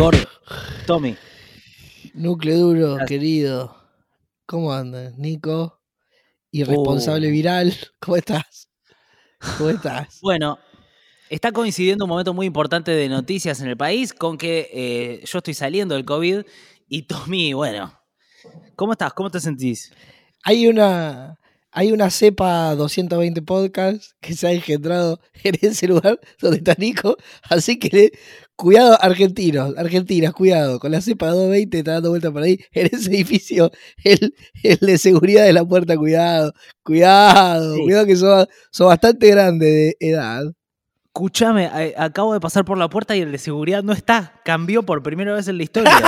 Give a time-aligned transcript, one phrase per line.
[0.00, 0.26] Gordo.
[0.86, 1.14] Tommy.
[2.14, 3.08] Núcleo duro, Gracias.
[3.08, 3.76] querido.
[4.46, 5.82] ¿Cómo andas, Nico?
[6.50, 7.30] Irresponsable Oh.
[7.30, 7.74] viral.
[8.00, 8.70] ¿Cómo estás?
[9.58, 10.18] ¿Cómo estás?
[10.22, 10.58] Bueno,
[11.28, 15.38] está coincidiendo un momento muy importante de noticias en el país con que eh, yo
[15.38, 16.44] estoy saliendo del COVID
[16.88, 17.92] y Tommy, bueno,
[18.76, 19.12] ¿cómo estás?
[19.12, 19.92] ¿Cómo te sentís?
[20.44, 21.38] Hay una,
[21.72, 27.16] hay una cepa 220 podcast que se ha engendrado en ese lugar donde está Nico.
[27.48, 28.10] Así que
[28.56, 30.78] cuidado, argentinos, argentinas, cuidado.
[30.80, 32.58] Con la cepa 220 está dando vuelta por ahí.
[32.72, 33.70] En ese edificio,
[34.04, 37.82] el, el de seguridad de la puerta, cuidado, cuidado, Sí.
[37.82, 40.42] cuidado que sos, sos bastante grande de edad.
[41.12, 44.40] Escúchame, a- acabo de pasar por la puerta y el de seguridad no está.
[44.44, 45.90] Cambió por primera vez en la historia.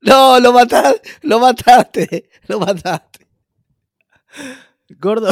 [0.00, 3.11] No, lo mataste, lo mataste, lo mataste.
[4.98, 5.30] Gordo.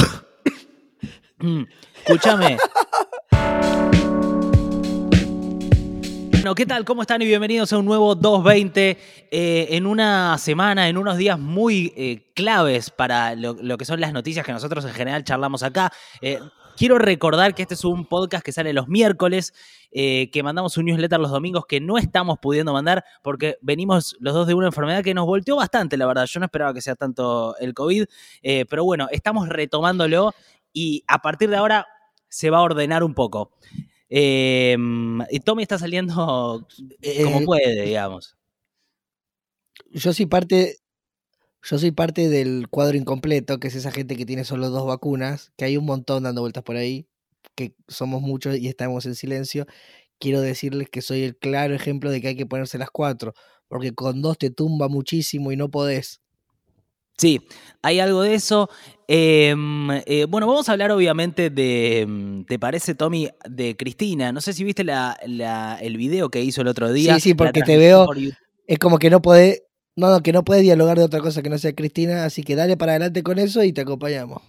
[2.06, 2.56] Escúchame.
[6.30, 6.86] Bueno, ¿qué tal?
[6.86, 7.20] ¿Cómo están?
[7.20, 8.96] Y bienvenidos a un nuevo 220
[9.30, 14.00] eh, en una semana, en unos días muy eh, claves para lo, lo que son
[14.00, 15.92] las noticias que nosotros en general charlamos acá.
[16.22, 16.40] Eh,
[16.80, 19.52] quiero recordar que este es un podcast que sale los miércoles,
[19.90, 24.32] eh, que mandamos un newsletter los domingos que no estamos pudiendo mandar porque venimos los
[24.32, 26.24] dos de una enfermedad que nos volteó bastante, la verdad.
[26.24, 28.06] Yo no esperaba que sea tanto el COVID,
[28.40, 30.32] eh, pero bueno, estamos retomándolo
[30.72, 31.86] y a partir de ahora
[32.28, 33.52] se va a ordenar un poco.
[34.08, 34.74] Eh,
[35.30, 36.66] y Tommy está saliendo como
[37.02, 38.38] Eh, puede, digamos.
[39.90, 40.76] yo soy parte,
[41.62, 45.52] yo soy parte del cuadro incompleto, que es esa gente que tiene solo dos vacunas,
[45.56, 47.06] que hay un montón dando vueltas por ahí,
[47.54, 49.66] que somos muchos y estamos en silencio.
[50.18, 53.34] Quiero decirles que soy el claro ejemplo de que hay que ponerse las cuatro,
[53.68, 56.20] porque con dos te tumba muchísimo y no podés.
[57.18, 57.40] Sí,
[57.82, 58.70] hay algo de eso.
[59.06, 59.54] Eh,
[60.06, 64.32] eh, bueno, vamos a hablar obviamente de, mm, ¿te parece, Tommy, de Cristina?
[64.32, 67.16] No sé si viste la- la- el video que hizo el otro día.
[67.16, 68.06] Sí, sí, porque te veo-.
[68.66, 69.62] Es como que no podés,
[69.96, 72.56] no, no, que no podés dialogar de otra cosa que no sea Cristina, así que
[72.56, 74.42] dale para adelante con eso y te acompañamos.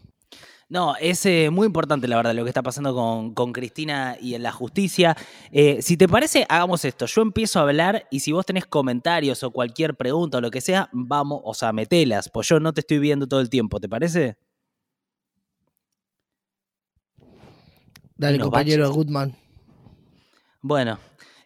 [0.72, 4.35] No, es eh, muy importante, la verdad, lo que está pasando con, con Cristina y
[4.35, 5.18] en la justicia.
[5.52, 7.07] Eh, si te parece, hagamos esto.
[7.07, 10.62] Yo empiezo a hablar y si vos tenés comentarios o cualquier pregunta o lo que
[10.62, 13.90] sea, vamos, o sea, metelas, pues yo no te estoy viendo todo el tiempo, ¿te
[13.90, 14.38] parece?
[18.16, 18.96] Dale, compañero baches.
[18.96, 19.35] Goodman.
[20.62, 21.00] Bueno,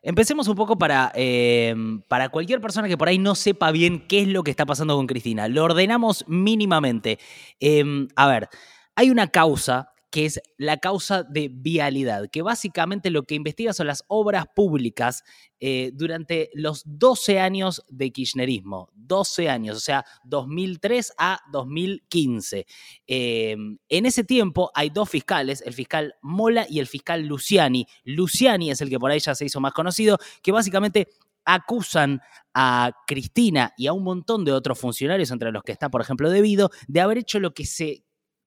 [0.06, 1.76] empecemos un poco para, eh,
[2.08, 4.96] para cualquier persona que por ahí no sepa bien qué es lo que está pasando
[4.96, 5.48] con Cristina.
[5.48, 7.20] Lo ordenamos mínimamente.
[7.60, 8.48] Eh, a ver,
[8.96, 13.88] hay una causa que es la causa de vialidad, que básicamente lo que investiga son
[13.88, 15.26] las obras públicas
[15.60, 18.90] eh, durante los 12 años de kirchnerismo.
[18.94, 22.66] 12 años, o sea, 2003 a 2015.
[23.08, 23.58] Eh,
[23.90, 27.86] en ese tiempo hay dos fiscales, el fiscal Mola y el fiscal Luciani.
[28.06, 31.10] Luciani es el que por ahí ya se hizo más conocido, que básicamente
[31.44, 32.22] acusan
[32.54, 36.30] a Cristina y a un montón de otros funcionarios, entre los que está, por ejemplo,
[36.30, 38.05] Debido, de haber hecho lo que se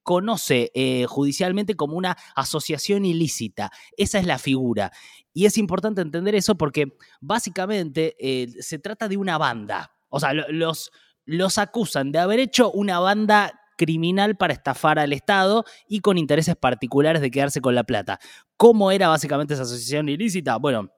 [0.09, 3.71] conoce eh, judicialmente como una asociación ilícita.
[3.99, 4.91] Esa es la figura.
[5.35, 9.93] Y es importante entender eso porque básicamente eh, se trata de una banda.
[10.09, 10.91] O sea, lo- los,
[11.27, 16.57] los acusan de haber hecho una banda criminal para estafar al Estado y con intereses
[16.57, 18.19] particulares de quedarse con la plata.
[18.57, 20.57] ¿Cómo era básicamente esa asociación ilícita?
[20.57, 20.89] Bueno,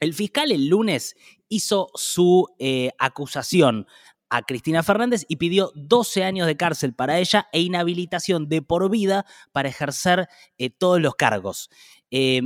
[0.00, 1.14] el fiscal el lunes
[1.50, 3.86] hizo su eh, acusación
[4.28, 8.90] a Cristina Fernández y pidió 12 años de cárcel para ella e inhabilitación de por
[8.90, 10.28] vida para ejercer
[10.58, 11.70] eh, todos los cargos.
[12.10, 12.42] Eh,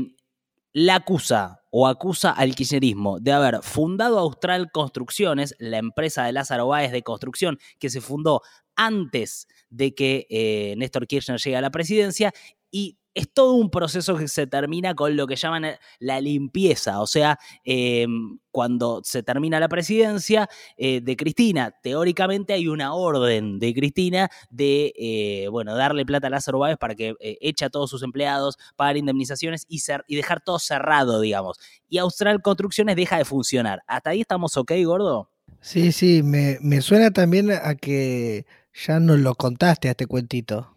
[0.72, 6.68] la acusa o acusa al kirchnerismo de haber fundado Austral Construcciones, la empresa de Lázaro
[6.68, 8.42] Báez de construcción que se fundó
[8.76, 12.32] antes de que eh, Néstor Kirchner llegue a la presidencia
[12.70, 17.00] y es todo un proceso que se termina con lo que llaman eh, la limpieza,
[17.00, 18.06] o sea, eh,
[18.50, 24.92] cuando se termina la presidencia eh, de Cristina, teóricamente hay una orden de Cristina de,
[24.96, 28.96] eh, bueno, darle plata a Lázaro Báez para que eche a todos sus empleados, pagar
[28.96, 31.58] indemnizaciones y, y dejar todo cerrado, digamos.
[31.88, 33.82] Y Austral Construcciones deja de funcionar.
[33.86, 35.30] ¿Hasta ahí estamos ok, gordo?
[35.60, 40.76] Sí, sí, me, me suena también a que ya nos lo contaste a este cuentito.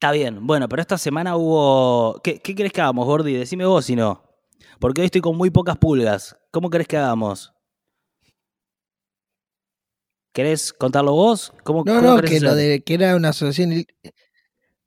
[0.00, 2.22] Está bien, bueno, pero esta semana hubo...
[2.24, 3.34] ¿Qué, qué querés que hagamos, Gordi?
[3.34, 4.22] Decime vos si no.
[4.78, 6.38] Porque hoy estoy con muy pocas pulgas.
[6.50, 7.52] ¿Cómo querés que hagamos?
[10.32, 11.52] ¿Querés contarlo vos?
[11.64, 13.84] ¿Cómo, No, cómo no, que lo de que era una asociación.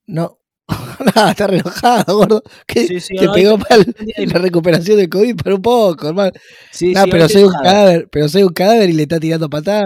[0.08, 0.40] No,
[1.16, 2.42] nada, está re enojado, gordo.
[2.66, 5.62] Que Sí, sí, te no, pegó hoy mal estoy- la recuperación del COVID, pero un
[5.62, 6.32] poco, hermano.
[6.72, 9.20] Sí, No, sí, hoy pero soy un cadáver, pero soy un cadáver y le está
[9.20, 9.86] tirando patadas.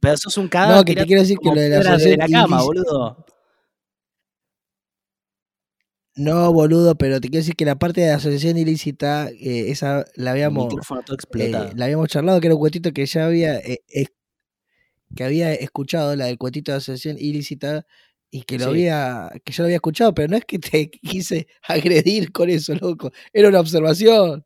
[0.00, 0.76] Pero sos un cadáver.
[0.76, 3.24] No, que te quiero decir que lo de la asociación la cama, boludo.
[6.14, 10.32] No, boludo, pero te quiero decir que la parte de asociación ilícita, eh, esa la
[10.32, 10.74] habíamos,
[11.38, 13.78] eh, la habíamos charlado, que era un cuetito que ya había, eh,
[15.16, 17.86] que había escuchado, la del cuetito de asociación ilícita,
[18.30, 21.46] y que lo había, que yo lo había escuchado, pero no es que te quise
[21.62, 23.10] agredir con eso, loco.
[23.32, 24.42] Era una observación.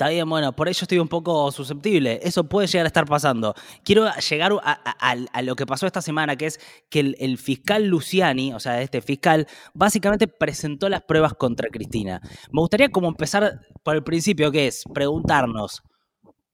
[0.00, 2.20] Está bien, bueno, por ello estoy un poco susceptible.
[2.22, 3.54] Eso puede llegar a estar pasando.
[3.84, 6.58] Quiero llegar a, lo que pasó esta semana, que es
[6.88, 12.22] que el, fiscal Luciani, o sea, este fiscal, básicamente presentó las pruebas contra Cristina.
[12.50, 15.82] Me gustaría como empezar por el principio, que es preguntarnos,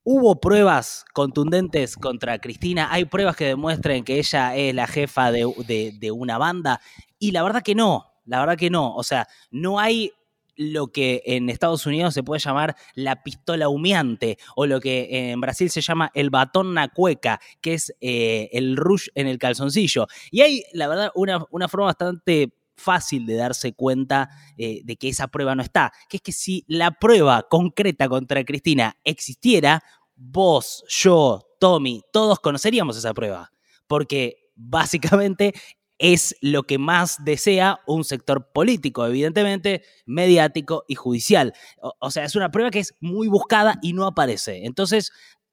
[0.03, 2.89] ¿Hubo pruebas contundentes contra Cristina?
[2.91, 6.81] ¿Hay pruebas que demuestren que ella es la jefa de, una banda?
[7.21, 8.93] Y la verdad que no, la verdad que no.
[8.97, 10.11] O sea, no hay
[10.57, 15.41] lo que en Estados Unidos se puede llamar la pistola humeante o lo que en
[15.41, 20.07] Brasil se llama el batón na cueca, que es eh, el rush en el calzoncillo.
[20.31, 25.09] Y hay, la verdad, una, una forma bastante fácil de darse cuenta eh, de que
[25.09, 29.83] esa prueba no está, que es que si la prueba concreta contra Cristina existiera,
[30.15, 33.51] vos, yo, Tommy, todos conoceríamos esa prueba,
[33.87, 35.55] porque básicamente
[35.99, 41.55] es lo que más desea un sector político, evidentemente, mediático y judicial.
[42.01, 44.67] O, sea, es una prueba que es muy buscada y no aparece.
[44.67, 45.13] Entonces,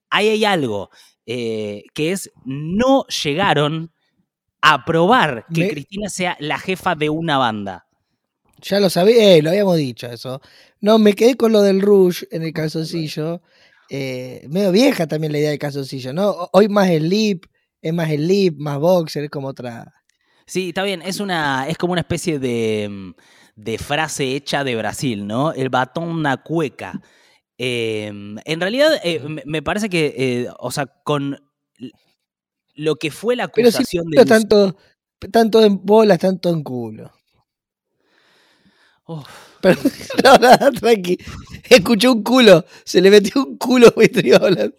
[0.09, 0.89] ahí hay algo
[1.25, 3.91] eh, que es, no llegaron
[4.61, 7.87] a probar que Cristina sea la jefa de una banda.
[8.61, 10.41] Ya lo sabía, eh, lo habíamos dicho eso.
[10.79, 13.41] No, me quedé con lo del Rush en el calzoncillo.
[13.89, 16.49] Eh, medio vieja también la idea del calzoncillo, ¿no?
[16.53, 17.45] Hoy más el lip,
[17.81, 19.93] es más el lip, más boxer, es como otra
[20.45, 25.25] Sí, está bien, es, una, es como una especie de, mm, frase hecha de Brasil,
[25.25, 25.53] ¿no?
[25.53, 27.01] El batón na cueca.
[27.57, 31.39] Em, en realidad, eh, me parece que, eh, o sea, con
[32.75, 34.25] lo que fue la acusación de.
[34.25, 34.75] Tanto,
[35.31, 37.11] tanto en bolas, tanto en culo.
[39.61, 39.79] Pero,
[40.23, 41.17] no, nada, tranqui.
[41.69, 44.71] Escuché un culo, se le metió un culo vitriola.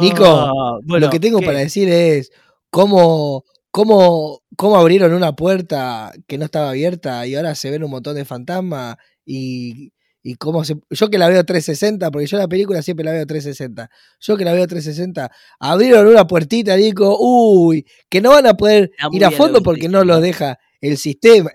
[0.00, 2.32] Nico, ah, lo que tengo para decir es,
[2.72, 7.90] cómo, cómo, cómo abrieron una puerta que no estaba abierta y ahora se ven un
[7.90, 8.96] montón de fantasmas
[9.26, 9.92] y,
[10.22, 10.76] y cómo se...
[10.88, 13.90] Yo que la veo 360, porque yo la película siempre la veo 360.
[14.20, 15.30] Yo que la veo 360,
[15.60, 20.02] abrieron una puertita, digo, uy, que no van a poder ir a fondo porque no
[20.02, 21.50] los deja el sistema.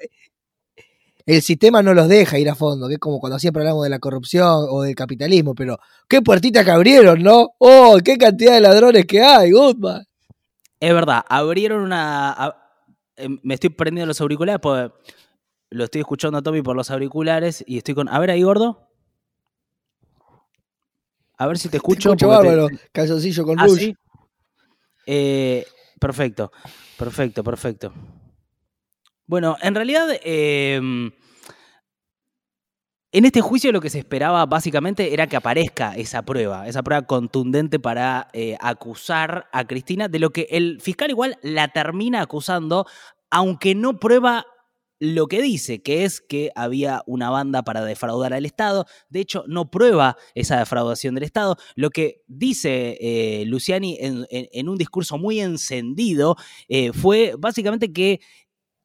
[1.25, 3.89] El sistema no los deja ir a fondo, que es como cuando siempre hablamos de
[3.89, 7.49] la corrupción o del capitalismo, pero qué puertita que abrieron, ¿no?
[7.57, 10.05] ¡Oh, qué cantidad de ladrones que hay, Goodman!
[10.79, 12.55] Es verdad, abrieron una.
[13.15, 14.93] Em, me estoy prendiendo los auriculares porque
[15.69, 18.09] lo estoy escuchando a Tommy por los auriculares y estoy con.
[18.09, 18.89] A ver ahí, gordo.
[21.37, 22.09] A ver si te escucho.
[22.15, 23.81] Te escucho bárbaro, calzoncillo con ¿Ah, luz.
[25.05, 25.65] Eh,
[25.99, 26.51] perfecto,
[26.97, 27.93] perfecto, perfecto.
[29.25, 30.07] Bueno, en realidad.
[30.23, 31.11] Eh,
[33.11, 37.07] en este juicio lo que se esperaba básicamente era que aparezca esa prueba, esa prueba
[37.07, 42.85] contundente para eh, acusar a Cristina de lo que el fiscal igual la termina acusando,
[43.29, 44.45] aunque no prueba
[44.99, 48.85] lo que dice, que es que había una banda para defraudar al Estado.
[49.09, 51.57] De hecho, no prueba esa defraudación del Estado.
[51.75, 56.35] Lo que dice eh, Luciani en, un discurso muy encendido
[56.67, 58.19] eh, fue básicamente que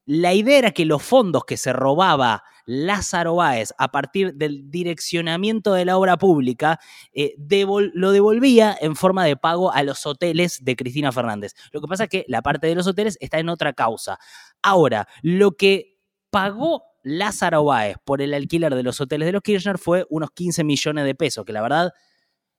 [0.04, 5.72] la idea era que los fondos que se robaba Lázaro Báez a partir del direccionamiento
[5.72, 6.78] de la obra pública
[7.12, 7.34] eh,
[7.94, 11.54] lo devolvía en forma de pago a los hoteles de Cristina Fernández.
[11.72, 14.18] Lo que pasa es que la parte de los hoteles está en otra causa.
[14.62, 15.98] Ahora, lo que
[16.30, 20.64] pagó Lázaro Báez por el alquiler de los hoteles de los Kirchner fue unos 15
[20.64, 21.92] millones de pesos, que la verdad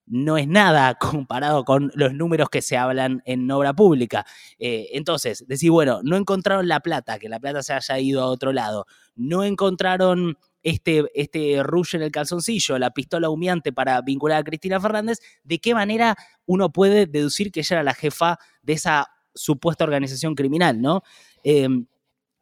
[0.06, 4.26] no es nada comparado con los números que se hablan en obra pública.
[4.60, 8.26] Eh, entonces, decir, bueno, no encontraron la plata, que la plata se haya ido a
[8.26, 14.40] otro lado, no encontraron este, este rush en el calzoncillo, la pistola humeante para vincular
[14.40, 18.74] a Cristina Fernández, ¿de qué manera uno puede deducir que ella era la jefa de
[18.74, 21.04] esa supuesta organización criminal, ¿no?
[21.44, 21.86] Em,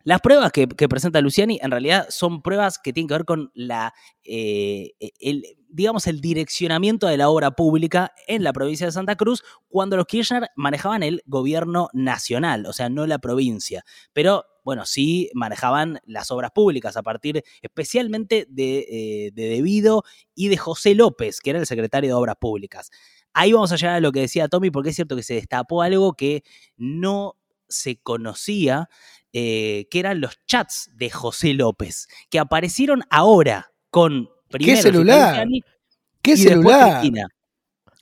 [0.04, 3.94] las pruebas que, presenta Luciani en realidad son pruebas que tienen que ver con la,
[4.24, 9.44] eh, el, digamos, el direccionamiento de la obra pública en la provincia de Santa Cruz
[9.70, 13.84] cuando los Kirchner manejaban el gobierno nacional, o sea, no la provincia.
[14.14, 20.04] Pero, bueno, sí manejaban las obras públicas a partir especialmente de, eh, de Debido
[20.36, 22.92] y de José López, que era el secretario de Obras Públicas.
[23.34, 25.82] Ahí vamos a llegar a lo que decía Tommy, porque es cierto que se destapó
[25.82, 26.44] algo que
[26.76, 27.38] no
[27.70, 28.90] se conocía
[29.34, 35.48] eh, que eran los chats de José López, que aparecieron ahora con primero ¿Qué celular?
[36.22, 37.04] ¿Qué celular?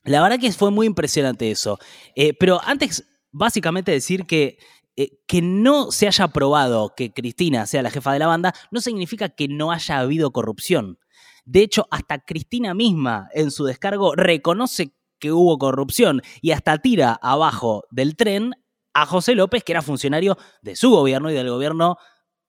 [0.04, 1.78] La verdad que fue muy impresionante eso.
[2.16, 4.58] Eh, pero antes, básicamente decir que
[4.96, 8.82] eh, que no se haya probado que Cristina sea la jefa de la banda no
[8.82, 11.00] significa que no haya habido corrupción.
[11.46, 17.18] De hecho, hasta Cristina misma en su descargo reconoce que hubo corrupción y hasta tira
[17.22, 18.56] abajo del tren
[18.94, 21.98] a José López, que era funcionario de su gobierno y del gobierno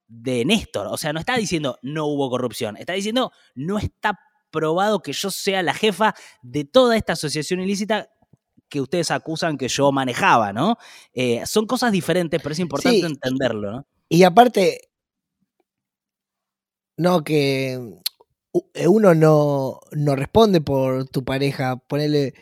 [0.07, 0.89] de Néstor.
[0.89, 4.19] O sea, no está diciendo no hubo corrupción, está diciendo no está
[4.51, 8.11] probado que yo sea la jefa de toda esta asociación ilícita
[8.69, 10.77] que ustedes acusan que yo manejaba, ¿no?
[11.13, 13.87] Eh, son cosas diferentes, pero es importante entenderlo, ¿no?
[14.09, 14.91] Y aparte,
[16.97, 17.73] no, que
[18.75, 22.35] eh, uno no, no responde por tu pareja, ponele,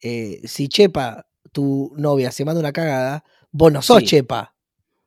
[0.00, 3.24] eh, si Chepa, tu novia, se manda una cagada,
[3.56, 4.52] vos no sos Chepa.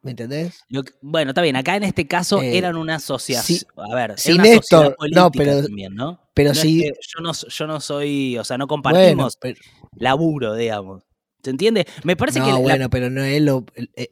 [0.01, 0.63] ¿Me entendés?
[1.01, 1.57] bueno, está bien.
[1.57, 3.69] Acá en este caso eran una asociación.
[3.75, 6.21] a ver, si Néstor, no, pero, también, ¿no?
[6.33, 6.83] Pero si.
[6.83, 8.37] yo, no, yo no soy.
[8.37, 9.37] O sea, no compartimos
[9.95, 11.03] laburo, digamos.
[11.43, 11.85] ¿Se entiende?
[12.03, 12.47] Me parece que.
[12.47, 13.65] No, bueno, pero no es lo.
[13.75, 14.07] Eh,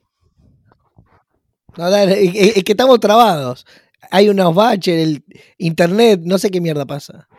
[1.77, 3.65] no, es, que estamos trabados.
[4.11, 5.23] Hay unos baches, el
[5.57, 7.29] internet, no sé qué mierda pasa.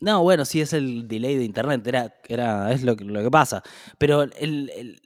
[0.00, 3.62] No, bueno, sí es el delay de internet, era, era, es lo, que pasa.
[3.98, 4.26] Pero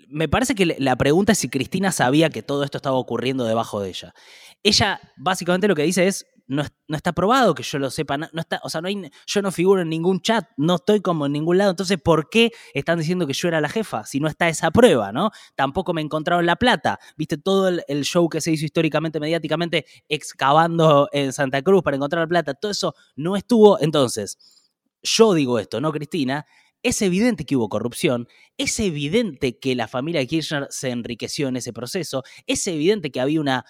[0.09, 3.81] me parece que la pregunta es si Cristina sabía que todo esto estaba ocurriendo debajo
[3.81, 4.15] de ella.
[4.63, 8.61] Ella básicamente lo que dice es, no, está probado que yo lo sepa, no, está,
[8.63, 11.57] o sea, no hay, yo no figuro en ningún chat, no estoy como en ningún
[11.57, 14.71] lado, entonces ¿por qué están diciendo que yo era la jefa si no está esa
[14.71, 15.31] prueba, ¿no?
[15.55, 19.87] Tampoco me encontraron la plata, viste todo el, el show que se hizo históricamente, mediáticamente,
[20.09, 24.62] excavando en Santa Cruz para encontrar la plata, todo eso no estuvo, entonces,
[25.03, 26.47] yo digo esto, ¿no, Cristina?
[26.83, 28.29] Es evidente que hubo corrupción,
[28.59, 33.41] es evidente que la familia Kirchner se enriqueció en ese proceso, es evidente que había
[33.41, 33.65] una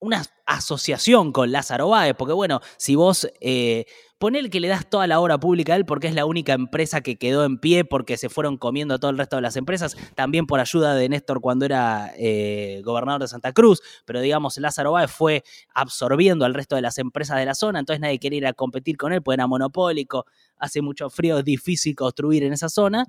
[0.00, 3.84] una asociación con Lázaro Báez, porque bueno, si vos eh,
[4.20, 7.00] ponele que le das toda la obra pública a él porque es la única empresa
[7.00, 10.46] que quedó en pie porque se fueron comiendo todo el resto de las empresas, también
[10.46, 15.10] por ayuda de Néstor cuando era eh, gobernador de Santa Cruz, pero digamos Lázaro Báez
[15.10, 18.52] fue absorbiendo al resto de las empresas de la zona, entonces nadie quería ir a
[18.52, 20.26] competir con él, porque era monopólico,
[20.58, 23.06] hace mucho frío, es difícil construir en esa zona.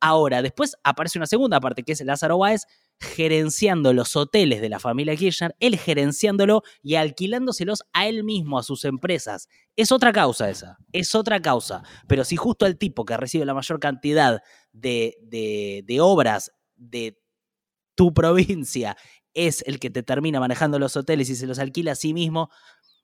[0.00, 2.66] Ahora, después aparece una segunda parte, que es Lázaro Báez
[3.00, 8.62] gerenciando los hoteles de la familia Kirchner, él gerenciándolo y alquilándoselos a él mismo, a
[8.62, 9.48] sus empresas.
[9.76, 11.82] Es otra causa esa, es otra causa.
[12.06, 17.20] Pero si justo el tipo que recibe la mayor cantidad de, de, obras de
[17.94, 18.96] tu provincia
[19.32, 22.50] es el que te termina manejando los hoteles y se los alquila a sí mismo,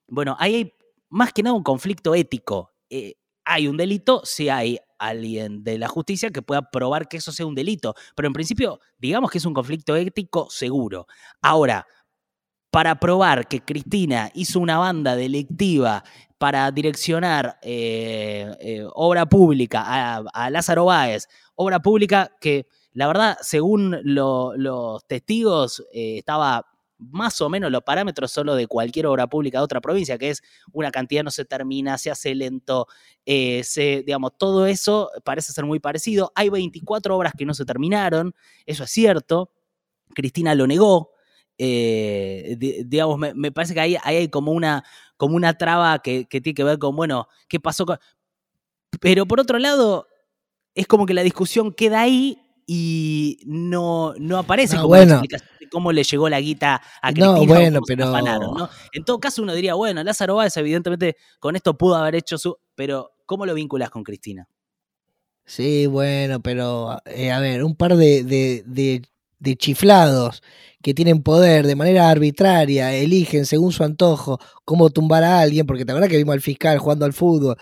[0.07, 0.73] bueno, ahí hay
[1.09, 2.73] más que nada un conflicto ético.
[2.89, 7.31] Eh, hay un delito si hay alguien de la justicia que pueda probar que eso
[7.31, 7.95] sea un delito.
[8.15, 11.07] Pero en principio, digamos que es un conflicto ético seguro.
[11.41, 11.85] Ahora,
[12.71, 16.03] para probar que Cristina hizo una banda delictiva
[16.37, 19.83] para direccionar eh, eh, obra pública
[20.33, 26.65] a, Lázaro Báez, obra pública que la verdad, según los testigos, eh, estaba
[27.09, 30.43] más o menos los parámetros solo de cualquier obra pública de otra provincia, que es
[30.71, 32.87] una cantidad no se termina, se hace lento,
[33.25, 36.31] eh, se, digamos, todo eso parece ser muy parecido.
[36.35, 38.33] Hay 24 obras que no se terminaron,
[38.65, 39.51] eso es cierto,
[40.13, 41.11] Cristina lo negó,
[41.57, 42.55] eh,
[42.85, 44.83] digamos, me, parece que ahí, hay como una,
[45.17, 47.97] como una traba que, que, tiene que ver con, bueno, ¿qué pasó con...?
[48.99, 50.07] Pero por otro lado,
[50.75, 55.91] es como que la discusión queda ahí y no, no aparece como una explicación cómo
[55.91, 57.33] le llegó la guita a Cristina.
[57.33, 58.13] No, bueno, pero...
[58.91, 62.57] En todo caso uno diría, bueno, Lázaro Báez evidentemente con esto pudo haber hecho su...
[62.75, 64.47] Pero, ¿cómo lo vinculas con Cristina?
[65.45, 69.01] Sí, bueno, pero eh, a ver, un par de, de,
[69.39, 70.43] de, chiflados
[70.81, 75.83] que tienen poder de manera arbitraria, eligen según su antojo cómo tumbar a alguien, porque
[75.83, 77.57] te acuerdas que vimos al fiscal jugando al fútbol,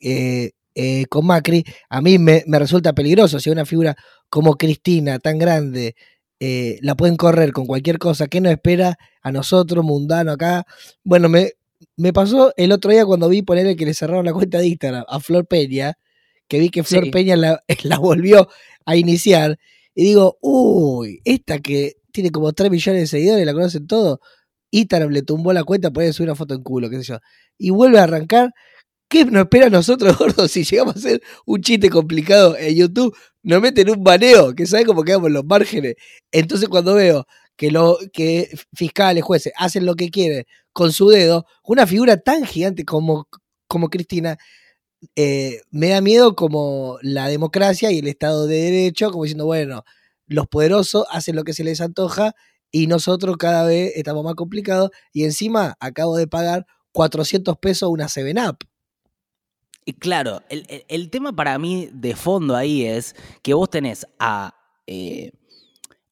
[0.00, 3.38] eh, eh, con Macri, a mí me, resulta peligroso.
[3.38, 3.96] Si una figura
[4.28, 5.96] como Cristina, tan grande,
[6.44, 10.66] eh, la pueden correr con cualquier cosa, ¿qué nos espera a nosotros, mundano acá?
[11.04, 11.52] Bueno, me,
[11.96, 15.04] me pasó el otro día cuando vi poner que le cerraron la cuenta de Instagram
[15.06, 15.96] a Flor Peña,
[16.48, 18.48] que vi que Flor Peña la, la, volvió
[18.84, 19.56] a iniciar,
[19.94, 24.18] y digo, uy, esta que tiene como 3 millones de seguidores, la conocen todos,
[24.72, 27.18] Instagram le tumbó la cuenta, puede subir una foto en culo, qué sé yo,
[27.56, 28.50] y vuelve a arrancar
[29.12, 33.14] ¿Qué nos espera a nosotros, gordos, si llegamos a hacer un chiste complicado en YouTube?
[33.42, 35.94] Nos meten un baneo, que sabe cómo quedamos los márgenes.
[36.30, 41.46] Entonces, cuando veo que, lo, que fiscales, jueces hacen lo que quieren con su dedo,
[41.64, 43.28] una figura tan gigante como,
[43.68, 44.38] como Cristina,
[45.16, 49.84] eh, me da miedo como la democracia y el Estado de Derecho, como diciendo, bueno,
[50.26, 52.34] los poderosos hacen lo que se les antoja
[52.70, 58.06] y nosotros cada vez estamos más complicados y encima acabo de pagar 400 pesos una
[58.06, 58.58] 7-Up.
[59.84, 64.54] Y claro, el, tema para mí de fondo ahí es que vos tenés a,
[64.86, 65.32] eh,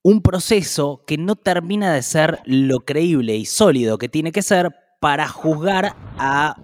[0.03, 4.75] un proceso que no termina de ser lo creíble y sólido que tiene que ser
[5.01, 6.57] para juzgar a,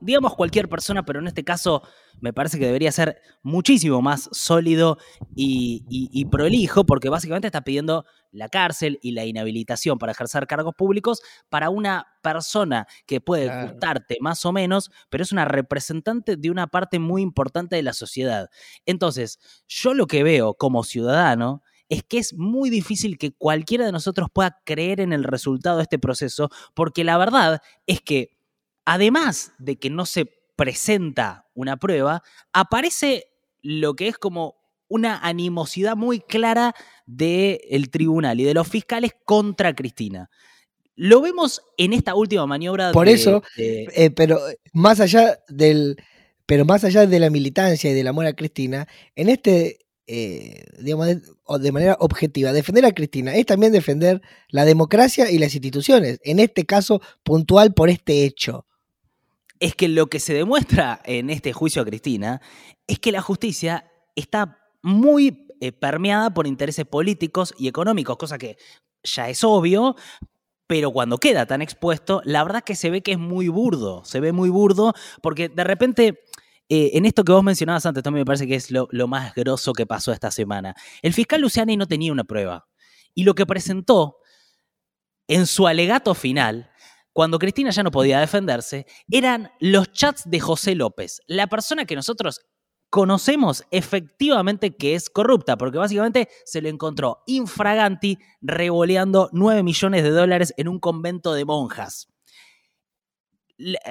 [0.00, 1.82] digamos, cualquier persona, pero en este caso
[2.20, 4.98] me parece que debería ser muchísimo más sólido
[5.34, 11.20] y, prolijo, porque básicamente está pidiendo la cárcel y la inhabilitación para ejercer cargos públicos
[11.48, 16.66] para una persona que puede gustarte más o menos, pero es una representante de una
[16.68, 18.50] parte muy importante de la sociedad.
[18.86, 23.92] Entonces, yo lo que veo como ciudadano es que es muy difícil que cualquiera de
[23.92, 28.38] nosotros pueda creer en el resultado de este proceso, porque la verdad es que
[28.84, 33.28] además de que no se presenta una prueba, aparece
[33.62, 34.56] lo que es como
[34.88, 36.74] una animosidad muy clara
[37.06, 40.28] del tribunal y de los fiscales contra Cristina.
[40.96, 42.92] Lo vemos en esta última maniobra.
[42.92, 44.38] Por eso, eh, pero
[44.74, 45.96] más allá del,
[46.44, 48.86] pero más allá de la militancia y del amor a Cristina,
[49.16, 52.52] en este eh, digamos, de, manera objetiva.
[52.52, 57.72] Defender a Cristina es también defender la democracia y las instituciones, en este caso puntual
[57.72, 58.66] por este hecho.
[59.60, 62.40] Es que lo que se demuestra en este juicio a Cristina
[62.86, 68.56] es que la justicia está muy eh, permeada por intereses políticos y económicos, cosa que
[69.04, 69.94] ya es obvio,
[70.66, 74.20] pero cuando queda tan expuesto, la verdad que se ve que es muy burdo, se
[74.20, 76.24] ve muy burdo, porque de repente
[76.72, 79.72] eh, en esto que vos mencionabas antes, también me parece que es lo, más grosso
[79.72, 80.76] que pasó esta semana.
[81.02, 82.68] El fiscal Luciani no tenía una prueba.
[83.12, 84.18] Y lo que presentó
[85.26, 86.69] en su alegato final,
[87.20, 91.94] cuando Cristina ya no podía defenderse, eran los chats de José López, la persona que
[91.94, 92.40] nosotros
[92.88, 100.08] conocemos efectivamente que es corrupta, porque básicamente se le encontró infraganti revoleando 9 millones de
[100.08, 102.08] dólares en un convento de monjas.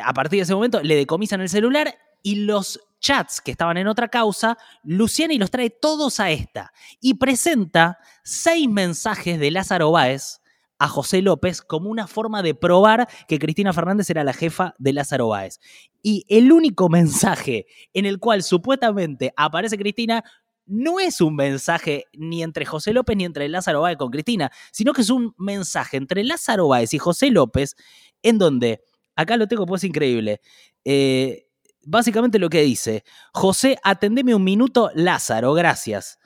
[0.04, 1.94] A partir de ese momento le decomisan el celular
[2.24, 7.14] y los chats que estaban en otra causa, Luciani los trae todos a esta y
[7.14, 10.42] presenta seis mensajes de Lázaro Báez
[10.80, 14.94] a José López como una forma de probar que Cristina Fernández era la jefa de
[14.94, 15.60] Lázaro Báez.
[16.02, 20.24] Y el único mensaje en el cual supuestamente aparece Cristina
[20.66, 24.94] no es un mensaje ni entre José López ni entre Lázaro Báez con Cristina, sino
[24.94, 27.76] que es un mensaje entre Lázaro Báez y José López
[28.22, 28.82] en donde,
[29.15, 30.42] acá lo tengo pues increíble,
[30.86, 31.48] eh,
[31.86, 36.20] básicamente lo que dice, José, atendeme un minuto, Lázaro, gracias.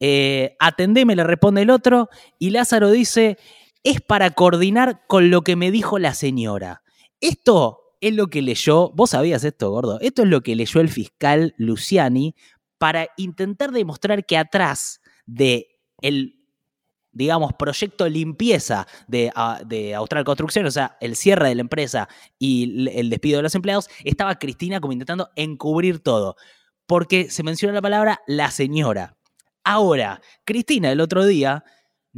[0.00, 3.36] Eh, atendeme, le responde el otro, y Lázaro dice,
[3.84, 6.82] es para coordinar con lo que me dijo la señora.
[7.20, 10.88] Esto es lo que leyó, vos sabías esto, gordo, esto es lo que leyó el
[10.88, 12.34] fiscal Luciani
[12.78, 16.38] para intentar demostrar que atrás de el
[17.10, 22.08] digamos, proyecto limpieza de, ah, de, Austral Construcción, o sea, el cierre de la empresa
[22.38, 26.36] y el despido de los empleados, estaba Cristina como intentando encubrir todo.
[26.86, 29.16] Porque se menciona la palabra la señora.
[29.64, 31.64] Ahora, Cristina el otro día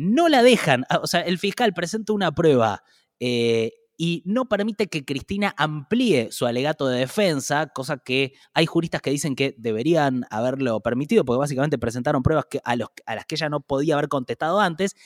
[0.01, 2.83] no la dejan, o sea, el fiscal presenta una prueba
[3.19, 9.03] eh, y no permite que Cristina amplíe su alegato de defensa, cosa que hay juristas
[9.03, 12.89] que dicen que deberían haberlo permitido, porque básicamente presentaron pruebas que, a, las
[13.29, 14.97] que ella no podía haber contestado antes.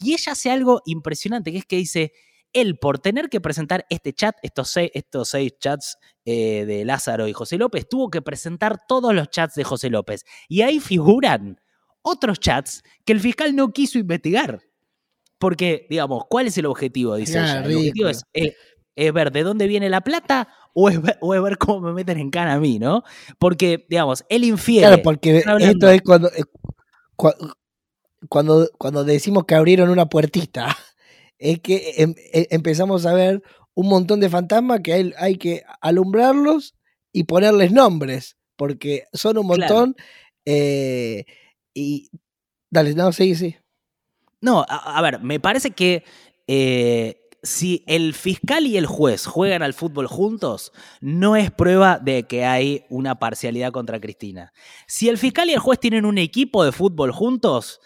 [0.00, 2.12] Y ella hace algo impresionante, que es que dice,
[2.52, 7.28] él por tener que presentar este chat, estos seis, estos seis chats eh, de Lázaro
[7.28, 10.24] y José López, tuvo que presentar todos los chats de José López.
[10.48, 11.60] Y ahí figuran
[12.02, 14.60] otros chats que el fiscal no quiso investigar.
[15.38, 17.16] Porque, digamos, ¿cuál es el objetivo?
[17.16, 17.64] Dice ella.
[17.64, 18.54] El objetivo eh,
[18.94, 22.54] es, ver de dónde viene la plata o es, ver, cómo me meten en cana
[22.54, 23.04] a mí, ¿no?
[23.38, 24.86] Porque, digamos, él infiere.
[24.86, 26.44] Claro, porque esto es cuando, eh,
[28.28, 30.76] cuando, cuando decimos que abrieron una puertita,
[31.38, 35.62] es que em, e, empezamos a ver un montón de fantasmas que hay, hay que
[35.80, 36.74] alumbrarlos
[37.12, 39.96] y ponerles nombres, porque son un montón.
[40.44, 41.24] Eh,
[41.74, 42.10] y
[42.70, 43.56] dale, no, sí, sí.
[44.40, 46.04] No, a, ver, me parece que
[46.46, 52.24] eh, si el fiscal y el juez juegan al fútbol juntos, no es prueba de
[52.24, 54.52] que hay una parcialidad contra Cristina.
[54.86, 57.80] Si el fiscal y el juez tienen un equipo de fútbol juntos,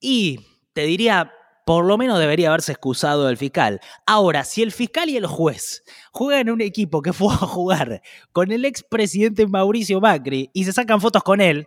[0.00, 0.40] y
[0.72, 1.32] te diría,
[1.64, 3.80] por lo menos debería haberse excusado el fiscal.
[4.06, 5.82] Ahora, si el fiscal y el juez
[6.12, 11.00] juegan un equipo que fue a jugar con el expresidente Mauricio Macri y se sacan
[11.00, 11.66] fotos con él,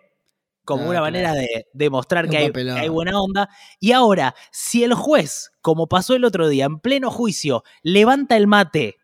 [0.70, 3.50] como una manera de demostrar que hay, buena onda.
[3.80, 8.46] Y ahora, si el juez, como pasó el otro día, en pleno juicio, levanta el
[8.46, 8.98] mate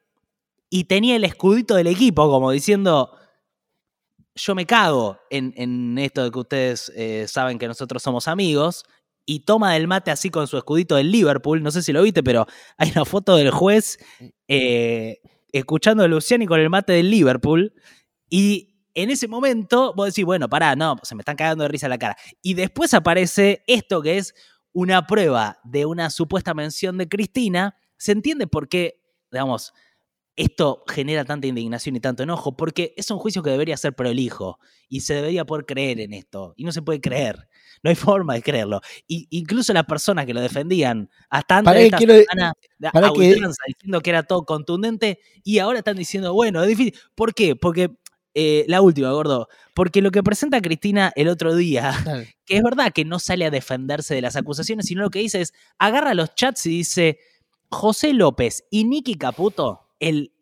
[0.70, 3.18] y tenía el escudito del equipo, como diciendo,
[4.36, 8.86] yo me cago en, esto de que ustedes eh, saben que nosotros somos amigos,
[9.26, 12.22] y toma el mate así con su escudito del Liverpool, no sé si lo viste,
[12.22, 12.46] pero
[12.78, 13.98] hay una foto del juez
[14.48, 15.20] eh,
[15.52, 17.74] escuchando a Luciani con el mate del Liverpool,
[18.30, 21.88] y en ese momento vos decís, bueno, pará, no, se me están cagando de risa
[21.88, 22.18] la cara.
[22.42, 24.34] Y después aparece esto que es
[24.72, 29.74] una prueba de una supuesta mención de Cristina, se entiende por qué, digamos,
[30.36, 34.60] esto genera tanta indignación y tanto enojo, porque es un juicio que debería ser prolijo
[34.90, 37.48] y se debería poder creer en esto, y no se puede creer.
[37.84, 38.82] No hay forma de creerlo.
[39.08, 42.54] Y incluso las personas que lo defendían hasta antes de esta semana
[42.94, 43.12] a
[43.68, 46.94] diciendo que era todo contundente y ahora están diciendo, bueno, es difícil.
[47.16, 47.56] ¿Por qué?
[47.56, 47.98] Porque
[48.38, 49.48] eh, la última, gordo.
[49.74, 51.94] Porque lo que presenta Cristina el otro día,
[52.46, 55.40] que es verdad que no sale a defenderse de las acusaciones, sino lo que dice
[55.40, 57.18] es, agarra los chats y dice,
[57.70, 60.34] José López y Nicky Caputo, el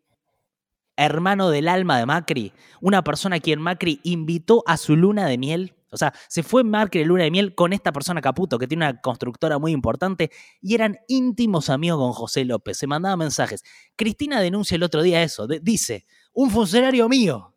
[0.96, 5.38] hermano del alma de Macri, una persona a quien Macri invitó a su luna de
[5.38, 5.74] miel.
[5.90, 8.86] O sea, se fue Macri de luna de miel con esta persona Caputo, que tiene
[8.86, 12.76] una constructora muy importante, y eran íntimos amigos con José López.
[12.76, 13.62] Se mandaban mensajes.
[13.94, 15.46] Cristina denuncia el otro día eso.
[15.46, 17.53] dice, un funcionario mío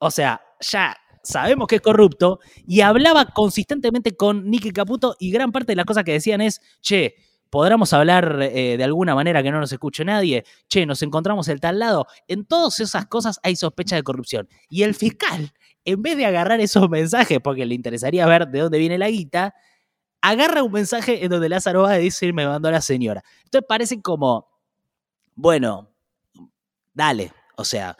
[0.00, 5.52] o sea, ya sabemos que es corrupto y hablaba consistentemente con Nicky Caputo y gran
[5.52, 7.14] parte de las cosas que decían es, che,
[7.50, 11.60] podremos hablar eh, de alguna manera que no nos escuche nadie, che, nos encontramos el
[11.60, 12.06] tal lado.
[12.28, 14.48] En todas esas cosas hay sospecha de corrupción.
[14.70, 15.52] Y el fiscal,
[15.84, 19.54] en vez de agarrar esos mensajes, porque le interesaría ver de dónde viene la guita,
[20.22, 23.22] agarra un mensaje en donde Lázaro va a decir, me mandó la señora.
[23.44, 24.48] Entonces parece como,
[25.34, 25.90] bueno,
[26.94, 27.96] dale, o sea,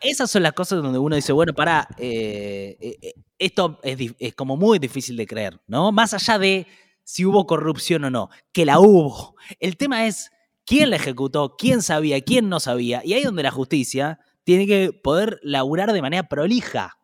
[0.00, 4.56] esas son las cosas donde uno dice, bueno, para, eh, eh, eh, esto es, como
[4.56, 5.92] muy difícil de creer, ¿no?
[5.92, 6.66] Más allá de
[7.02, 9.36] si hubo corrupción o no, que la hubo.
[9.60, 10.30] El tema es
[10.64, 13.02] quién la ejecutó, quién sabía, quién no sabía.
[13.04, 16.98] Y ahí donde la justicia tiene que poder laburar de manera prolija.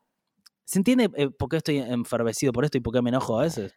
[0.64, 3.74] ¿Se entiende por qué estoy enfervecido por esto y por qué me enojo a veces?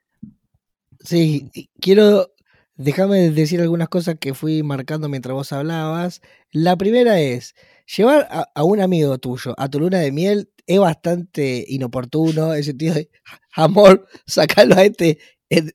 [0.99, 1.49] Sí,
[1.81, 2.33] quiero
[2.75, 6.21] Déjame decir algunas cosas que fui marcando mientras vos hablabas.
[6.51, 7.53] La primera es,
[7.95, 12.95] llevar a, un amigo tuyo a tu luna de miel es bastante inoportuno, ese sentido
[12.95, 13.09] de,
[13.55, 15.19] amor, sacarlo a este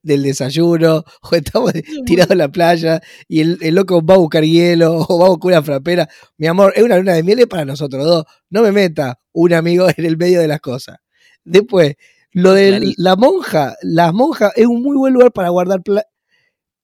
[0.03, 1.73] del desayuno, o estamos
[2.05, 5.53] tirados en la playa y el, loco va a buscar hielo o va a buscar
[5.53, 6.09] una frapera.
[6.37, 8.25] Mi amor, es una luna de miel para nosotros dos.
[8.51, 10.97] No me meta un amigo en el medio de las cosas.
[11.45, 11.95] Después,
[12.33, 15.83] lo de la monja, las monjas es un muy buen lugar para guardar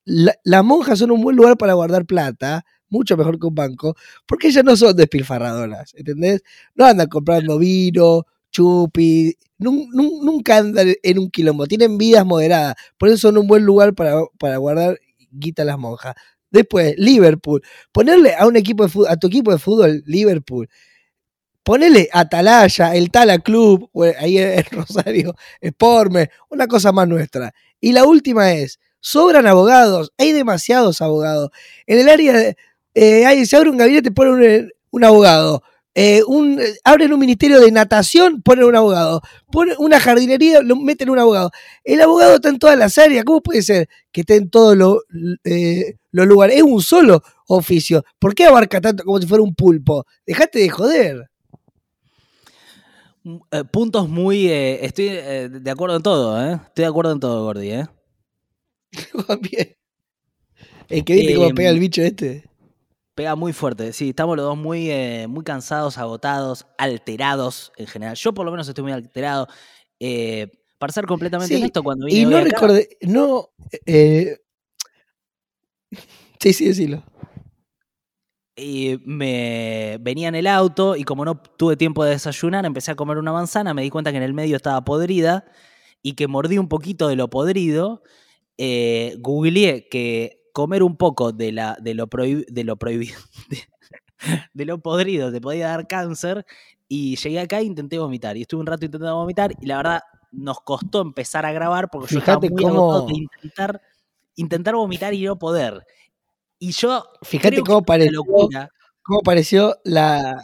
[0.05, 3.97] plata las monjas son un buen lugar para guardar plata, mucho mejor que un banco,
[4.27, 6.43] porque ellas no son despilfarradoras, ¿entendés?
[6.75, 13.19] No andan comprando vino, chupi, nunca andan en un quilombo, tienen vidas moderadas, por eso
[13.19, 14.99] son un buen lugar para, para guardar
[15.31, 16.15] guita las monjas.
[16.51, 20.69] Después, Liverpool, ponerle a un equipo de fútbol, a tu equipo de fútbol, Liverpool,
[21.65, 23.91] ponerle Atalaya, el Tala Club,
[24.21, 27.53] ahí en Rosario, Sporme, una cosa más nuestra.
[27.81, 31.51] Y la última es, sobran abogados, hay demasiados abogados.
[31.87, 32.57] En el área,
[32.95, 35.63] eh, se abre un gabinete, ponen un, abogado.
[35.95, 39.21] Eh, un, abren un ministerio de natación, ponen un abogado.
[39.53, 41.51] Ponen una jardinería, lo meten un abogado.
[41.85, 43.27] El abogado está en todas las áreas.
[43.27, 45.03] ¿Cómo puede ser que esté en todos
[45.45, 46.57] eh, los lugares?
[46.57, 48.05] Es un solo oficio.
[48.19, 50.07] ¿Por qué abarca tanto como si fuera un pulpo?
[50.27, 51.31] Dejate de joder.
[53.23, 53.37] Mm,
[53.71, 54.49] puntos muy.
[54.49, 56.55] estoy de acuerdo en todo, ¿eh?
[56.55, 57.87] Estoy de acuerdo en todo, Gordi, ¿eh?
[60.89, 62.45] El que viste cómo pega el bicho este.
[63.15, 68.17] Pega muy fuerte, sí, estamos los dos muy, eh, muy cansados, agotados, alterados en general.
[68.17, 69.47] Yo por lo menos estoy muy alterado.
[70.01, 73.51] Eh, para ser completamente honesto, cuando vine Y no recordé, no...
[73.87, 74.39] Eh,
[76.41, 77.05] sí, sí, decilo.
[78.57, 82.97] Y me venía en el auto y como no tuve tiempo de desayunar, empecé a
[82.97, 85.45] comer una manzana, me di cuenta que en el medio estaba podrida
[86.03, 88.03] y que mordí un poquito de lo podrido
[88.59, 93.19] eh, googleé que comer un poco de, la, de, lo, de lo prohibido,
[94.55, 96.47] de, lo podrido, te podía dar cáncer.
[96.87, 98.37] Y llegué acá e intenté vomitar.
[98.37, 99.53] Y estuve un rato intentando vomitar.
[99.61, 103.07] Y la verdad, nos costó empezar a grabar porque yo estaba muy cómo...
[103.07, 103.81] de intentar,
[104.37, 105.85] intentar vomitar y no poder.
[106.59, 107.05] Y yo.
[107.23, 108.23] Fíjate cómo pareció,
[109.03, 110.43] cómo pareció la,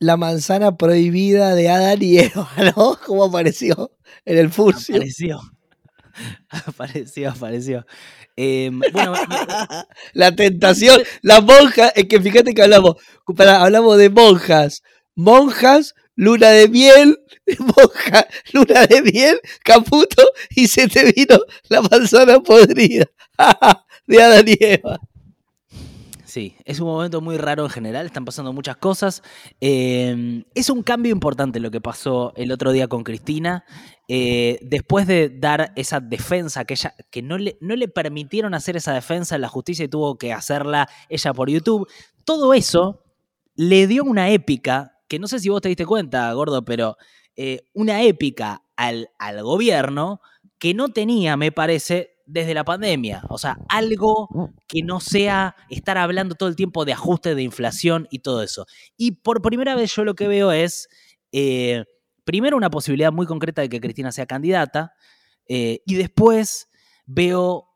[0.00, 2.98] la manzana prohibida de Adán y Eva, ¿no?
[3.06, 3.92] ¿Cómo apareció
[4.24, 4.96] en el furcio?
[4.96, 5.40] Apareció.
[6.66, 7.86] apareció, apareció.
[8.36, 9.14] Em, bueno,
[10.12, 12.96] la tentación, la monja, es que fíjate que hablamos,
[13.38, 14.82] hablamos de monjas,
[15.14, 17.18] monjas, luna de miel,
[17.58, 23.06] monja, luna de miel, caputo, y se te vino la manzana podrida
[24.06, 25.00] de Adán y Eva.
[26.30, 29.20] Sí, es un momento muy raro en general, están pasando muchas cosas.
[29.60, 33.64] Em, es un cambio importante lo que pasó el otro día con Cristina.
[34.06, 38.76] Eh, después de dar esa defensa que ella, que no le, no le permitieron hacer
[38.76, 41.88] esa defensa en la justicia y tuvo que hacerla ella por YouTube,
[42.24, 43.02] todo eso
[43.56, 46.96] le dio una épica, que no sé si vos te diste cuenta, gordo, pero
[47.34, 50.20] eh, una épica al, al gobierno
[50.60, 53.22] que no tenía, me parece, desde la pandemia.
[53.28, 54.28] O sea, algo
[54.68, 58.66] que no sea estar hablando todo el tiempo de ajuste de inflación y todo eso.
[58.96, 60.88] Y por primera vez yo lo que veo es,
[61.32, 61.84] eh,
[62.24, 64.92] primero, una posibilidad muy concreta de que Cristina sea candidata,
[65.48, 66.68] eh, y después
[67.06, 67.66] veo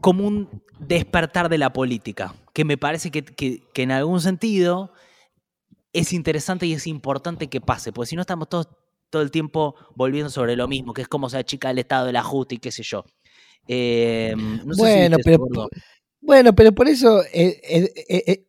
[0.00, 4.92] como un despertar de la política, que me parece que, que, en algún sentido
[5.92, 8.68] es interesante y es importante que pase, porque si no estamos todos
[9.10, 12.16] todo el tiempo volviendo sobre lo mismo, que es como se achica el estado del
[12.16, 13.04] ajuste y qué sé yo.
[13.68, 14.34] Eh,
[14.76, 15.68] bueno, pero,
[16.20, 18.46] bueno, pero por eso eh, eh,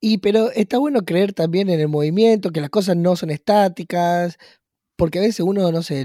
[0.00, 4.36] y pero está bueno creer también en el movimiento, que las cosas no son estáticas,
[4.96, 6.04] porque a veces uno, no sé,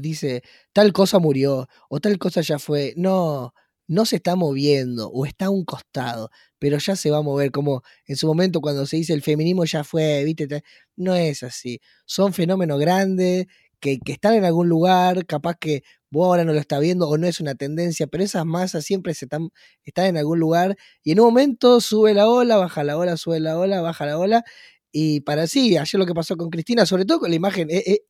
[0.00, 2.94] dice, tal cosa murió o tal cosa ya fue.
[2.96, 3.54] No,
[3.88, 6.30] no se está moviendo o está a un costado,
[6.62, 9.64] pero ya se va a mover, como en su momento cuando se dice el feminismo
[9.64, 10.62] ya fue, ¿viste?
[10.94, 11.80] No es así.
[12.06, 13.46] Son fenómenos grandes
[13.80, 17.26] que, están en algún lugar, capaz que vos ahora no lo estás viendo o no
[17.26, 19.48] es una tendencia, pero esas masas siempre se están,
[19.82, 23.40] están en algún lugar y en un momento sube la ola, baja la ola, sube
[23.40, 24.44] la ola, baja la ola.
[24.92, 27.78] Y para sí, ayer lo que pasó con Cristina, sobre todo con la imagen, e,
[27.78, 28.04] e,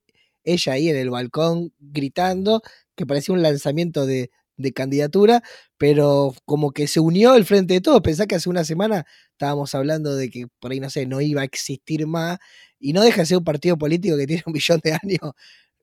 [0.44, 2.60] ella ahí en el balcón gritando,
[2.96, 5.42] que parecía un lanzamiento de, de candidatura,
[5.78, 8.00] pero como que se unió el frente de todos.
[8.00, 11.42] Pensá que hace una semana estábamos hablando de que por ahí, no sé, no iba
[11.42, 12.38] a existir más,
[12.78, 15.32] y no deja de ser un partido político que tiene un millón de años.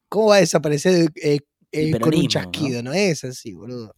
[0.07, 1.39] ¿Cómo va a desaparecer eh,
[1.71, 2.83] eh, con un chasquido?
[2.83, 2.93] ¿no?
[2.93, 3.95] es así, boludo.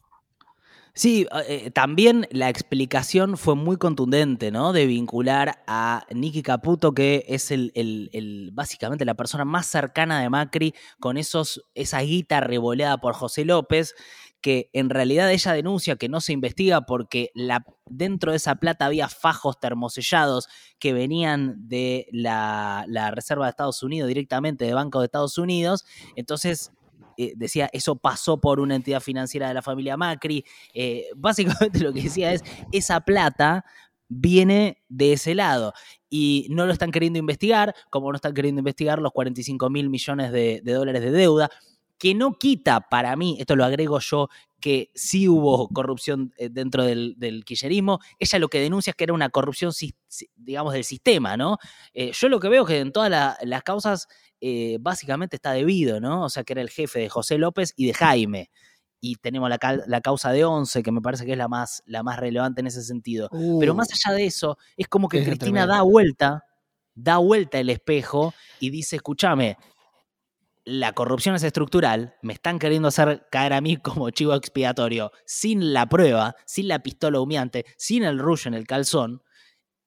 [0.94, 4.74] Sí, eh, también la explicación fue muy contundente, ¿no?
[4.74, 10.30] De vincular a Nicky Caputo, que es el, el, básicamente la persona más cercana de
[10.30, 13.96] Macri, con esos, esa guita revoleada por José López,
[14.41, 17.32] que en realidad ella denuncia que no se investiga porque
[17.86, 20.49] dentro de esa plata había fajos termosellados
[20.80, 25.86] que venían de la, Reserva de Estados Unidos, directamente de Banco de Estados Unidos.
[26.15, 26.71] Entonces,
[27.17, 30.43] eh, decía, eso pasó por una entidad financiera de la familia Macri.
[30.73, 33.63] Eh, básicamente lo que decía es, esa plata
[34.10, 35.73] viene de ese lado
[36.10, 40.32] y no lo están queriendo investigar, como no están queriendo investigar los 45 mil millones
[40.32, 41.49] de, de dólares de deuda
[42.02, 44.28] que no quita para mí, esto lo agrego yo,
[44.60, 48.00] que sí hubo corrupción eh, dentro del, del kirchnerismo.
[48.18, 49.72] Ella lo que denuncia es que era una corrupción,
[50.36, 51.60] digamos, del sistema, ¿no?
[51.94, 54.08] Eh, yo lo que veo es que en todas las causas
[54.40, 56.24] eh, básicamente está debido, ¿no?
[56.24, 58.50] O sea, que era el jefe de José López y de Jaime.
[59.00, 62.02] Y tenemos la, la causa de Once, que me parece que es la más, la
[62.02, 63.30] más relevante en ese sentido.
[63.60, 63.94] Pero más uh.
[63.94, 66.46] allá de eso, es como que Cristina da vuelta,
[66.96, 69.56] da vuelta el espejo y dice, escúchame,
[70.63, 75.74] la corrupción es estructural, me están queriendo hacer caer a mí como chivo expiatorio sin
[75.74, 79.24] la prueba, sin la pistola humeante, sin el rush en el calzón.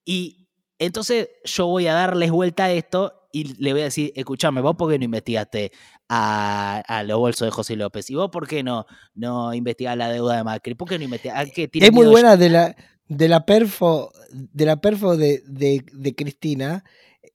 [0.04, 4.60] Y entonces yo voy a darles vuelta a esto y le voy a decir, escuchame,
[4.60, 5.72] vos por qué no investigaste
[6.08, 8.08] a, los bolsos de José López?
[8.10, 10.74] ¿Y vos por qué no, no investigás la deuda de Macri?
[10.74, 11.68] ¿Por qué no investigaste?
[11.72, 12.76] Es muy buena de la,
[13.08, 16.84] de la perfo, de la perfo de, de Cristina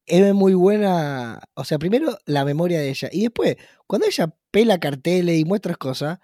[0.10, 3.56] es muy buena, o sea, primero la memoria de ella y después,
[3.88, 6.20] cuando ella pela carteles y muestra cosas,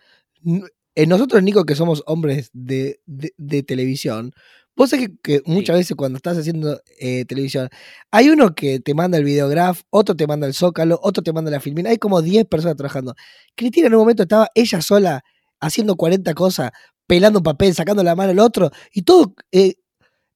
[0.95, 2.99] eh, nosotros, Nico, que somos hombres de,
[3.67, 4.31] televisión,
[4.75, 7.69] vos sabés que, muchas veces cuando estás haciendo eh, televisión,
[8.11, 11.51] hay uno que te manda el videograf, otro te manda el zócalo, otro te manda
[11.51, 13.15] la filmina, hay como 10 personas trabajando.
[13.55, 15.23] Cristina en un momento estaba ella sola
[15.59, 16.71] haciendo 40 cosas,
[17.07, 19.75] pelando papel, sacando la mano al otro, y todo eh,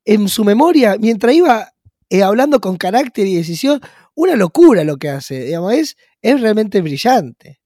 [0.06, 1.74] en su memoria, mientras iba
[2.10, 3.82] eh, hablando con carácter y decisión,
[4.16, 7.60] una locura lo que hace, digamos, es, es realmente brillante.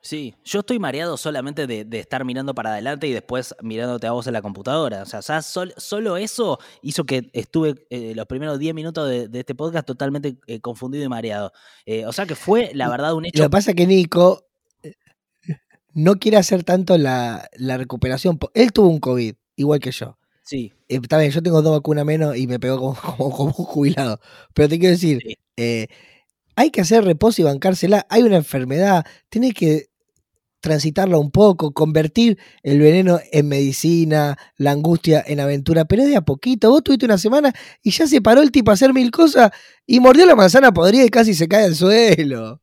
[0.00, 4.26] Sí, yo estoy mareado solamente de, estar mirando para adelante y después mirándote a vos
[4.26, 5.02] en la computadora.
[5.02, 9.86] O sea, solo eso hizo que estuve eh, los primeros 10 minutos de, este podcast
[9.86, 11.52] totalmente eh, confundido y mareado.
[12.04, 13.38] o sea que fue, la verdad, un hecho.
[13.38, 14.44] Lo que pasa es que Nico
[15.94, 18.38] no quiere hacer tanto la, la recuperación.
[18.54, 20.18] Él tuvo un COVID, igual que yo.
[20.42, 20.72] Sí.
[20.92, 22.94] Eh, está bien, yo tengo dos vacunas menos y me pegó como,
[23.36, 24.20] como, un jubilado.
[24.54, 25.88] Pero te quiero decir, eh,
[26.56, 28.06] hay que hacer reposo y bancársela.
[28.10, 29.88] Hay una enfermedad, tiene que
[30.60, 36.16] transitarla un poco, convertir el veneno en medicina, la angustia en aventura, pero es de
[36.16, 36.70] a poquito.
[36.70, 37.52] Vos tuviste una semana
[37.82, 39.50] y ya se paró el tipo a hacer mil cosas
[39.86, 42.60] y mordió la manzana podrida y casi se cae al suelo.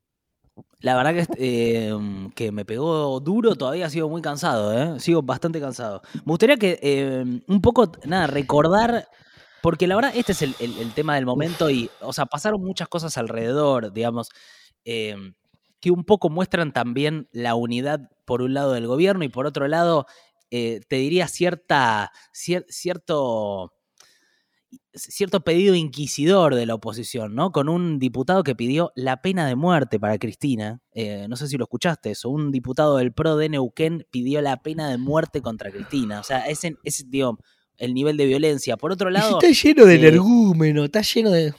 [0.81, 4.99] La verdad que, em, que me pegó duro, todavía sigo muy cansado, ¿eh?
[4.99, 6.01] sigo bastante cansado.
[6.13, 9.09] Me gustaría que em, un poco, nada, recordar,
[9.61, 10.55] porque la verdad este es el,
[10.93, 14.29] tema del momento y, o sea, pasaron muchas cosas alrededor, digamos,
[14.85, 15.33] em,
[15.81, 19.67] que un poco muestran también la unidad por un lado del gobierno y por otro
[19.67, 20.05] lado,
[20.51, 23.73] eh, te diría cierta, cierto
[25.01, 27.51] cierto pedido inquisidor de la oposición, ¿no?
[27.51, 30.81] Con un diputado que pidió la pena de muerte para Cristina.
[30.93, 32.29] Eh, no sé si lo escuchaste eso.
[32.29, 36.19] Un diputado del PRO de Neuquén pidió la pena de muerte contra Cristina.
[36.19, 37.39] O sea, ese, ese digo,
[37.77, 38.77] el nivel de violencia.
[38.77, 39.39] Por otro lado.
[39.39, 41.53] Está lleno de eh, energúmeno, está lleno de.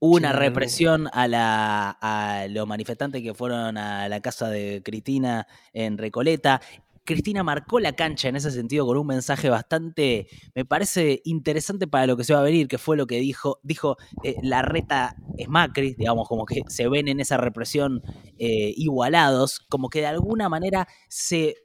[0.00, 5.46] Hubo una represión a, la, a los manifestantes que fueron a la casa de Cristina
[5.72, 6.60] en Recoleta.
[7.04, 12.06] Cristina marcó la cancha en ese sentido con un mensaje bastante, me parece interesante para
[12.06, 15.16] lo que se va a venir, que fue lo que dijo, dijo eh, la reta
[15.36, 18.02] es Macri, digamos, como que se ven en esa represión
[18.38, 21.56] eh, igualados, como que de alguna manera se,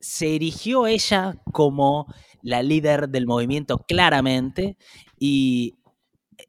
[0.00, 2.06] se erigió ella como
[2.42, 4.76] la líder del movimiento claramente
[5.18, 5.74] y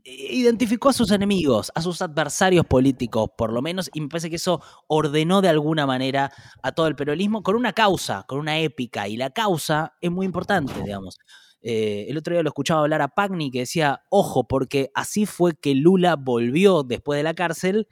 [0.04, 4.38] identificó a sus enemigos, a sus adversarios políticos, por lo menos, y me parece que
[4.38, 9.08] eso ordenó de alguna manera a todo el peronismo con una causa, con una épica,
[9.08, 11.18] y la causa es muy importante, digamos.
[11.62, 15.54] Eh, el otro día lo escuchaba hablar a Pagni que decía, ojo, porque así fue
[15.56, 17.88] que Lula volvió después de la cárcel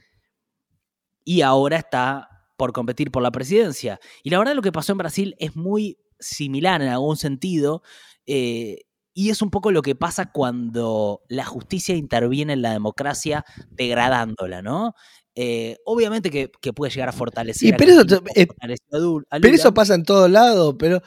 [1.23, 3.99] y ahora está por competir por la presidencia.
[4.23, 7.81] Y la verdad lo que pasó en Brasil es muy similar en algún sentido.
[8.25, 8.81] eh,
[9.13, 14.61] y es un poco lo que pasa cuando la justicia interviene en la democracia degradándola,
[14.61, 14.93] ¿no?
[15.35, 18.01] Eh, obviamente que, que puede llegar a fortalecer Y a pero eso
[18.35, 18.47] eh,
[18.91, 21.01] a Dul- a Pero eso pasa en todos lados, pero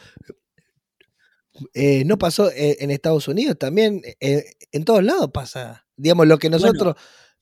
[1.73, 4.03] eh, no pasó eh, en Estados Unidos también.
[4.21, 5.87] eh, en todos lados pasa.
[5.97, 6.65] Digamos, lo que Bueno.
[6.65, 6.97] nosotros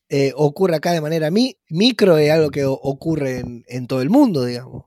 [0.08, 4.10] eh, ocurre acá de manera mi- micro es algo que ocurre en, en todo el
[4.10, 4.84] mundo, digamos.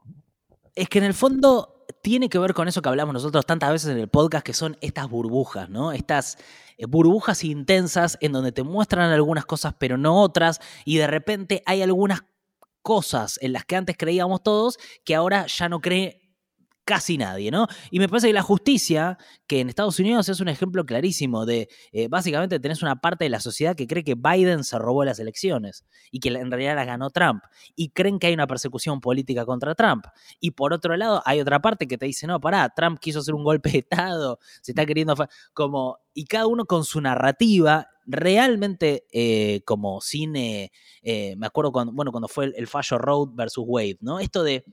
[0.76, 1.75] Es que en el fondo
[2.06, 4.78] tiene que ver con eso que hablamos nosotros tantas veces en el podcast, que son
[4.80, 5.92] estas burbujas, ¿no?
[5.92, 6.38] Estas
[6.78, 11.64] eh, burbujas intensas en donde te muestran algunas cosas pero no otras, y de repente
[11.66, 12.22] hay algunas
[12.84, 16.25] cosas en las que antes creíamos todos que ahora ya no cree
[16.86, 17.68] casi nadie, ¿no?
[17.90, 19.18] Y me parece que la justicia,
[19.48, 23.30] que en Estados Unidos es un ejemplo clarísimo de, eh, básicamente tenés una parte de
[23.30, 26.86] la sociedad que cree que Biden se robó las elecciones y que en realidad las
[26.86, 27.44] ganó Trump,
[27.76, 30.06] y creen que hay una persecución política contra Trump.
[30.40, 33.34] Y por otro lado, hay otra parte que te dice, no, pará, Trump quiso hacer
[33.34, 35.16] un golpe de Estado, se está queriendo...
[35.16, 40.72] fa-", Como, y cada uno con su narrativa, realmente eh, como cine,
[41.02, 44.20] eh, me acuerdo cuando, bueno, cuando fue el, el fallo Road versus Wade, ¿no?
[44.20, 44.64] Esto de,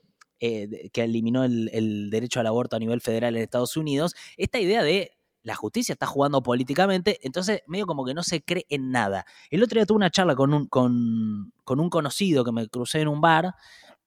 [0.44, 4.82] eh, que eliminó el, derecho al aborto a nivel federal en Estados Unidos, esta idea
[4.82, 5.12] de
[5.44, 9.24] la justicia está jugando políticamente, entonces medio como que no se cree en nada.
[9.50, 13.06] El otro día tuve una charla con un, con, un conocido que me crucé en
[13.06, 13.54] un bar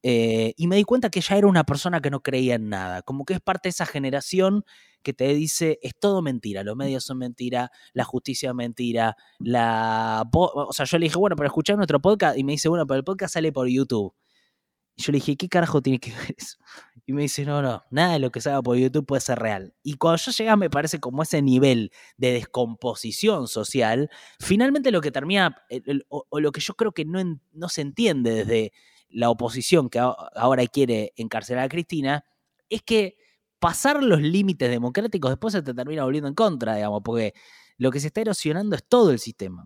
[0.04, 3.02] eh, y me di cuenta que ya era una persona que no creía en nada,
[3.02, 4.66] como que es parte de esa generación
[5.04, 10.30] que te dice es todo mentira, los medios son mentira, la justicia es mentira, la...
[10.34, 12.98] O sea, yo le dije, bueno, pero escuchar nuestro podcast y me dice, bueno, pero
[12.98, 14.14] el podcast sale por YouTube.
[14.96, 16.58] Y yo le dije, ¿qué carajo tiene que ver eso?
[17.06, 19.76] Y me dice, no, no, nada de lo que salga por YouTube puede ser real.
[19.84, 25.12] Y cuando yo llegué, me parece como ese nivel de descomposición social, finalmente lo que
[25.12, 25.56] termina,
[26.10, 28.74] o, lo que yo creo que no, no se entiende desde
[29.10, 32.26] la oposición que ahora quiere encarcelar a Cristina,
[32.70, 33.18] es que
[33.60, 37.34] pasar los límites democráticos después se te termina volviendo en contra, digamos, porque
[37.78, 39.64] lo que se está erosionando es todo el sistema.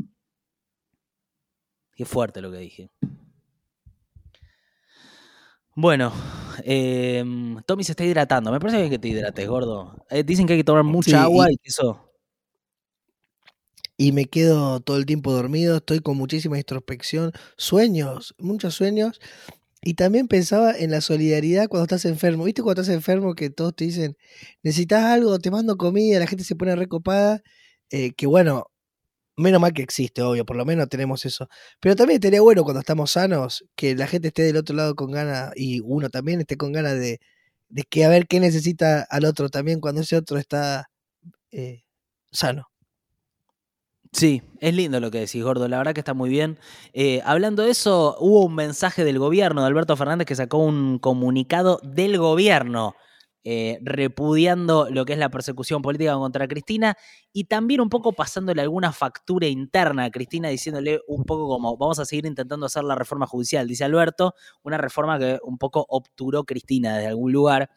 [1.95, 2.91] Qué fuerte lo que dije.
[5.81, 6.11] Bueno,
[6.65, 8.51] em, Tommy se está hidratando.
[8.51, 9.95] Me parece bien que te hidrates, gordo.
[10.09, 12.11] Eh, dicen que hay que tomar mucha Sí, agua y- y eso.
[13.95, 19.21] Y me quedo todo el tiempo dormido, estoy con muchísima introspección, sueños, muchos sueños.
[19.81, 22.45] Y también pensaba en la solidaridad cuando estás enfermo.
[22.45, 24.17] ¿Viste cuando estás enfermo que todos te dicen,
[24.63, 27.41] necesitas algo, te mando comida, la gente se pone recopada?
[27.91, 28.65] Eh, que bueno,
[29.39, 31.47] menos mal que existe, obvio, por lo menos tenemos eso.
[31.79, 35.11] Pero también estaría bueno cuando estamos sanos, que la gente esté del otro lado con
[35.11, 37.19] ganas y uno también esté con ganas de,
[37.69, 40.89] de que a ver qué necesita al otro también cuando ese otro está
[41.51, 41.83] eh,
[42.31, 42.69] sano.
[44.11, 45.67] Sí, es lindo lo que decís, gordo.
[45.67, 46.57] La verdad que está muy bien.
[46.93, 50.97] Eh, hablando de eso, hubo un mensaje del gobierno de Alberto Fernández que sacó un
[50.97, 52.95] comunicado del gobierno
[53.43, 56.95] eh, repudiando lo que es la persecución política contra Cristina
[57.31, 61.99] y también un poco pasándole alguna factura interna a Cristina, diciéndole un poco como vamos
[61.99, 66.43] a seguir intentando hacer la reforma judicial, dice Alberto, una reforma que un poco obturó
[66.43, 67.69] Cristina desde algún lugar.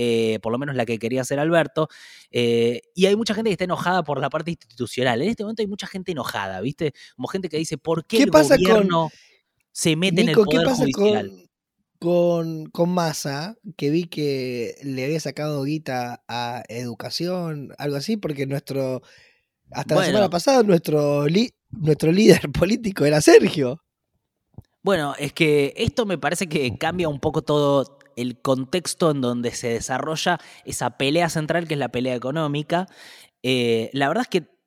[0.00, 1.88] eh, por lo menos la que quería hacer Alberto,
[2.30, 5.20] eh, y hay mucha gente que está enojada por la parte institucional.
[5.22, 6.92] En este momento hay mucha gente enojada, ¿viste?
[7.16, 9.10] Como gente que dice, ¿por qué, ¿Qué el pasa con- gobierno
[9.72, 11.28] se mete Nico, en el ¿qué poder pasa judicial?
[11.30, 11.47] con,
[11.98, 13.56] con, con Massa?
[13.76, 19.02] Que vi que le había sacado guita a educación, algo así, porque nuestro.
[19.70, 23.82] Hasta la semana pasada, nuestro, li- nuestro líder político era Sergio.
[24.82, 29.50] Bueno, es que esto me parece que cambia un poco todo el contexto en donde
[29.52, 32.86] se desarrolla esa pelea central que es la pelea económica.
[33.42, 34.57] Eh, la verdad es que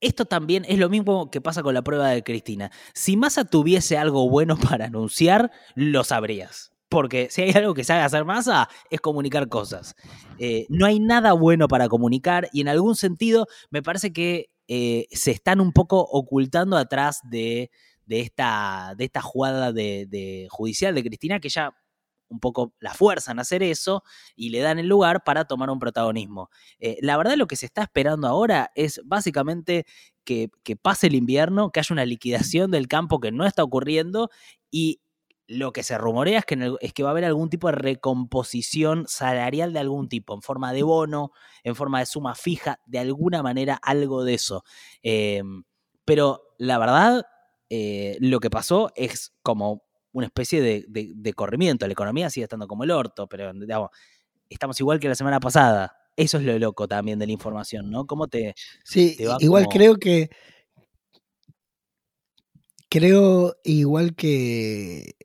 [0.00, 2.70] esto también es lo mismo que pasa con la prueba de Cristina.
[2.94, 6.72] Si Massa tuviese algo bueno para anunciar, lo sabrías.
[6.88, 9.96] Porque si hay algo que sabe hacer Massa, es comunicar cosas.
[10.38, 15.06] Eh, no hay nada bueno para comunicar y en algún sentido me parece que eh,
[15.10, 17.70] se están un poco ocultando atrás de,
[18.08, 21.74] esta, de esta jugada de, judicial de Cristina, que ya
[22.34, 24.02] un poco la fuerzan a hacer eso
[24.36, 26.50] y le dan el lugar para tomar un protagonismo.
[26.78, 29.86] Eh, la verdad lo que se está esperando ahora es básicamente
[30.24, 34.30] que, pase el invierno, que haya una liquidación del campo que no está ocurriendo
[34.70, 35.00] y
[35.46, 39.04] lo que se rumorea es que, es que va a haber algún tipo de recomposición
[39.06, 41.32] salarial de algún tipo, en forma de bono,
[41.62, 44.64] en forma de suma fija, de alguna manera algo de eso.
[45.02, 45.64] Em,
[46.06, 47.26] pero la verdad,
[47.68, 49.83] eh, lo que pasó es como
[50.14, 51.86] una especie de, corrimiento.
[51.86, 53.52] La economía sigue estando como el orto, pero
[54.48, 55.96] estamos igual que la semana pasada.
[56.16, 58.06] Eso es lo loco también de la información, ¿no?
[58.06, 58.54] ¿Cómo te...
[58.84, 60.30] Sí, igual creo que...
[62.88, 65.16] Creo igual que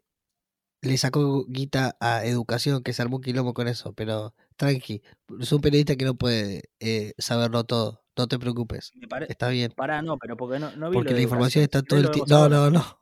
[0.82, 5.04] le sacó guita a educación, que se armó un quilombo con eso, pero tranqui,
[5.40, 8.92] es un periodista que no puede eh, saberlo todo, no te preocupes,
[9.28, 9.72] está bien.
[9.76, 12.28] Para, no, pero porque no, no vi Porque la información está todo el tiempo...
[12.28, 13.00] No, no, no.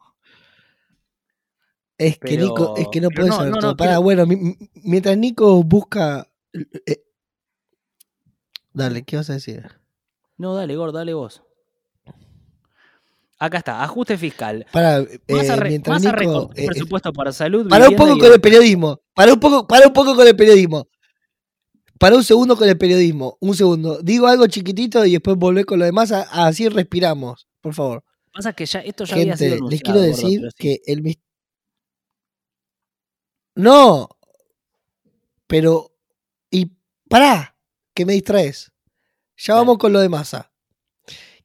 [1.97, 3.75] Es que Nico, es que no puede saber todo.
[3.75, 4.25] Para, bueno,
[4.75, 6.29] mientras Nico busca...
[6.85, 7.03] Eh,
[8.71, 9.67] dale, ¿qué vas a decir?
[10.37, 11.41] No, dale, gordo, dale vos.
[13.39, 14.65] Acá está, ajuste fiscal.
[14.71, 17.67] Para, eh, mientras Nico, eh, presupuesto para salud.
[17.67, 19.01] Para un poco con el periodismo.
[19.13, 20.87] Para un poco, para un poco con el periodismo.
[21.99, 23.37] Para un segundo con el periodismo.
[23.39, 24.01] Un segundo.
[24.01, 26.11] Digo algo chiquitito y después volver con lo demás.
[26.11, 28.03] así respiramos, por favor.
[28.33, 31.01] Pasa que ya esto ya Gente, había sido les quiero decir que el
[33.57, 34.09] No.
[35.47, 35.93] Pero.
[36.51, 36.71] Y
[37.09, 37.57] pará,
[37.93, 38.71] que me distraes.
[39.37, 40.51] Ya vamos con lo de masa.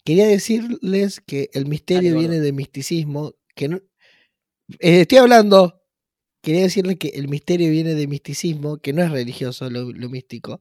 [0.04, 3.76] Quería decirles que el misterio viene de misticismo, que no,
[4.80, 5.82] eh, estoy hablando,
[6.42, 10.60] quería decirles que el misterio viene de misticismo, que no es religioso lo, místico,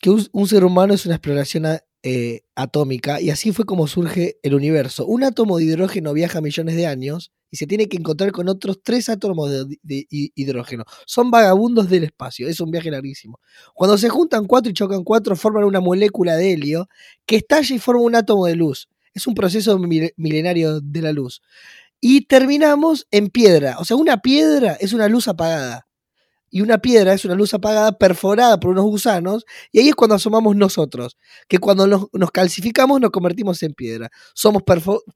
[0.00, 1.64] que un, ser humano es una exploración
[2.02, 5.06] eh, atómica y así fue como surge el universo.
[5.06, 8.80] Un átomo de hidrógeno viaja millones de años y se tiene que encontrar con otros
[8.82, 10.84] tres átomos de, hidrógeno.
[11.06, 13.38] Son vagabundos del espacio, es un viaje larguísimo.
[13.74, 16.88] Cuando se juntan cuatro y chocan cuatro, forman una molécula de helio
[17.26, 18.88] que estalla y forma un átomo de luz.
[19.12, 21.42] Es un proceso milenario de la luz.
[22.00, 23.76] Y terminamos en piedra.
[23.78, 25.86] O sea, una piedra es una luz apagada
[26.54, 30.16] y una piedra es una luz apagada perforada por unos gusanos, y ahí es cuando
[30.16, 31.16] asomamos nosotros,
[31.48, 34.10] que cuando nos, calcificamos nos convertimos en piedra.
[34.34, 34.62] Somos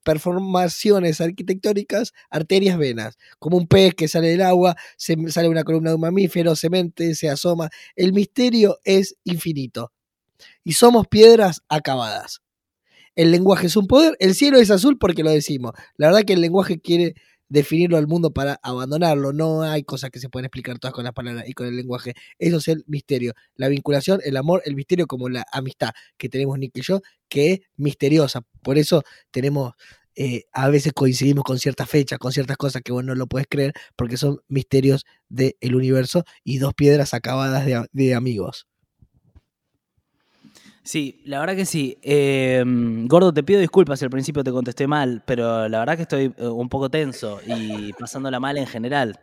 [0.03, 5.91] performaciones arquitectónicas, arterias, venas, como un pez que sale del agua, se, sale una columna
[5.91, 7.69] de un mamífero, se mente, se asoma.
[7.95, 9.91] El misterio es infinito.
[10.63, 12.41] Y somos piedras acabadas.
[13.15, 15.73] El lenguaje es un poder, el cielo es azul porque lo decimos.
[15.97, 17.13] La verdad que el lenguaje quiere
[17.49, 19.33] definirlo al mundo para abandonarlo.
[19.33, 22.13] No hay cosas que se pueden explicar todas con las palabras y con el lenguaje.
[22.39, 23.33] Eso es el misterio.
[23.55, 27.53] La vinculación, el amor, el misterio como la amistad que tenemos Nick y yo, que
[27.53, 28.41] es misteriosa.
[28.61, 29.73] Por eso tenemos...
[30.19, 33.45] Eh, a veces coincidimos con ciertas fechas, con ciertas cosas que vos no lo puedes
[33.47, 38.65] creer, porque son misterios del universo y dos piedras acabadas de amigos.
[40.87, 41.97] Sí, la verdad que sí.
[42.01, 46.03] Em, Gordo, te pido disculpas si al principio te contesté mal, pero la verdad que
[46.03, 49.19] estoy eh, un poco tenso y pasándola mal en general.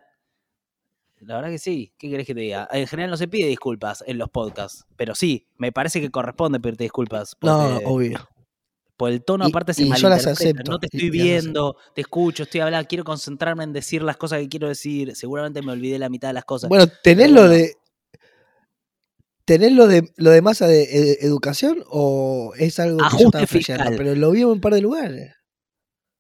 [1.21, 1.95] La verdad que sí.
[1.97, 2.69] ¿Qué querés que te diga?
[2.71, 6.61] En general no se pide disculpas en los podcasts, pero sí, me parece que corresponde
[6.61, 7.35] pedirte disculpas.
[7.41, 8.29] no, obvio.
[8.99, 10.63] Por el tono aparte se malinterpreta.
[10.69, 14.51] No te estoy viendo, te escucho, estoy hablando, quiero concentrarme en decir las cosas que
[14.51, 15.17] quiero decir.
[15.17, 16.69] Seguramente me olvidé la mitad de las cosas.
[16.69, 17.79] Bueno, tenés lo de
[19.45, 23.47] ¿Tenés lo de, lo de masa de eh, educación o es algo que yo estaba
[23.47, 23.95] fiscal.
[23.97, 25.33] Pero lo vi en un par de lugares.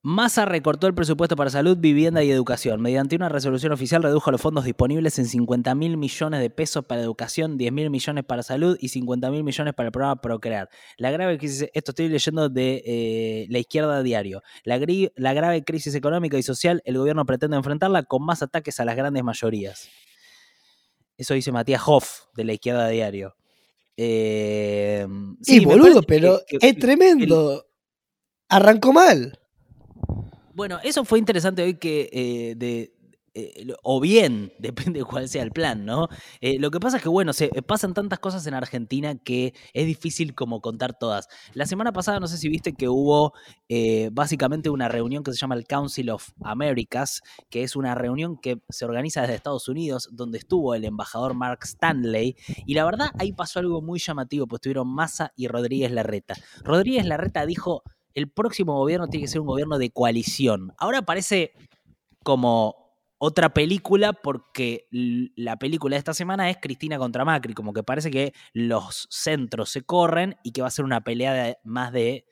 [0.06, 2.82] Massa recortó el presupuesto para salud, vivienda y educación.
[2.82, 7.00] Mediante una resolución oficial redujo los fondos disponibles en 50 mil millones de pesos para
[7.00, 10.68] educación, 10 mil millones para salud y 50 mil millones para el programa Procrear.
[10.98, 14.42] La grave crisis, esto estoy leyendo de eh, la izquierda diario.
[14.64, 14.78] La,
[15.16, 18.96] la grave crisis económica y social, el gobierno pretende enfrentarla con más ataques a las
[18.96, 19.88] grandes mayorías.
[21.16, 23.36] Eso dice Matías Hoff de la izquierda diario.
[23.96, 25.06] Eh,
[25.42, 27.66] sí, boludo, pero es tremendo.
[28.48, 29.38] Arrancó mal.
[30.54, 32.93] Bueno, eso fue interesante hoy que eh, de,
[33.34, 36.08] eh, o bien, depende de cuál sea el plan, ¿no?
[36.40, 39.86] Eh, lo que pasa es que, bueno, se pasan tantas cosas en Argentina que es
[39.86, 41.28] difícil como contar todas.
[41.52, 43.32] La semana pasada, no sé si viste que hubo
[43.68, 48.36] eh, básicamente una reunión que se llama el Council of Americas, que es una reunión
[48.36, 53.10] que se organiza desde Estados Unidos, donde estuvo el embajador Mark Stanley, y la verdad
[53.18, 56.34] ahí pasó algo muy llamativo, pues estuvieron Massa y Rodríguez Larreta.
[56.62, 57.82] Rodríguez Larreta dijo,
[58.14, 60.72] el próximo gobierno tiene que ser un gobierno de coalición.
[60.78, 61.52] Ahora parece
[62.22, 62.83] como
[63.24, 68.10] otra película porque la película de esta semana es Cristina contra Macri, como que parece
[68.10, 72.26] que los centros se corren y que va a ser una pelea más de,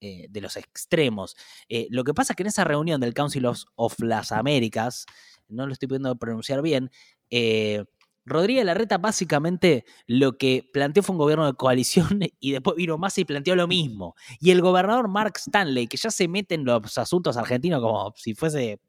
[0.00, 1.36] eh, de los extremos.
[1.68, 5.04] Eh, lo que pasa es que en esa reunión del Council of, las Américas,
[5.48, 6.90] no lo estoy pudiendo pronunciar bien,
[7.28, 7.84] eh,
[8.24, 13.18] Rodríguez Larreta básicamente lo que planteó fue un gobierno de coalición y después vino más
[13.18, 14.14] y planteó lo mismo.
[14.40, 18.34] Y el gobernador Mark Stanley, que ya se mete en los asuntos argentinos como si
[18.34, 18.80] fuese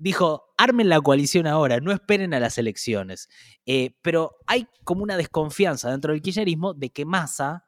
[0.00, 3.28] dijo, armen la coalición ahora, no esperen a las elecciones.
[3.66, 7.66] Eh, pero hay como una desconfianza dentro del kirchnerismo de que Massa,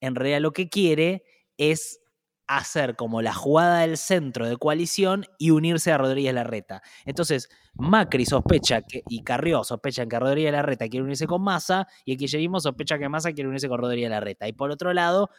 [0.00, 1.22] en realidad lo que quiere
[1.58, 2.00] es
[2.46, 6.82] hacer como la jugada del centro de coalición y unirse a Rodríguez Larreta.
[7.04, 12.12] Entonces, Macri sospecha que, y Carrió sospechan que Rodríguez Larreta quiere unirse con Massa y
[12.12, 14.48] el kirchnerismo sospecha que Massa quiere unirse con Rodríguez Larreta.
[14.48, 15.30] Y por otro lado,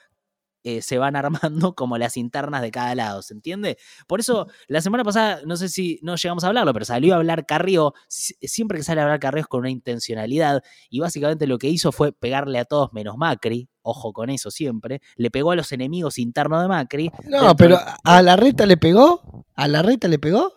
[0.66, 3.78] eh, se van armando como las internas de cada lado, ¿se entiende?
[4.08, 7.18] Por eso, la semana pasada, no sé si no llegamos a hablarlo, pero salió a
[7.18, 11.60] hablar Carrió, siempre que sale a hablar Carrió es con una intencionalidad, y básicamente lo
[11.60, 15.56] que hizo fue pegarle a todos menos Macri, ojo con eso siempre, le pegó a
[15.56, 17.12] los enemigos internos de Macri.
[17.26, 19.46] No, pero ¿a la reta le pegó?
[19.54, 20.52] ¿A la reta le pegó?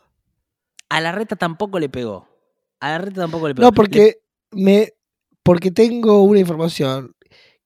[0.88, 2.26] A la reta tampoco le pegó.
[2.80, 3.66] A la reta tampoco le pegó.
[3.66, 4.94] No, porque me
[5.42, 7.14] porque tengo una información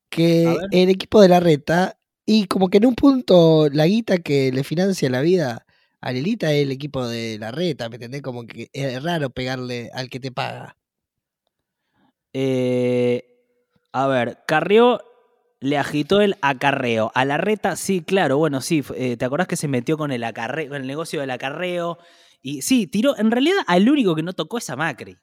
[0.08, 1.98] que el equipo de la reta
[2.32, 5.66] y como que en un punto la guita que le financia la vida
[6.00, 8.22] a Lelita es el equipo de la reta, ¿me entendés?
[8.22, 10.78] Como que es raro pegarle al que te paga.
[12.32, 13.22] Eh,
[13.92, 15.02] a ver, Carrió
[15.60, 17.12] le agitó el acarreo.
[17.14, 18.82] A la reta, sí, claro, bueno, sí.
[18.96, 21.98] Eh, ¿Te acordás que se metió con el acarreo, con el negocio del acarreo?
[22.40, 23.14] Y sí, tiró.
[23.18, 25.18] En realidad, al único que no tocó es a Macri.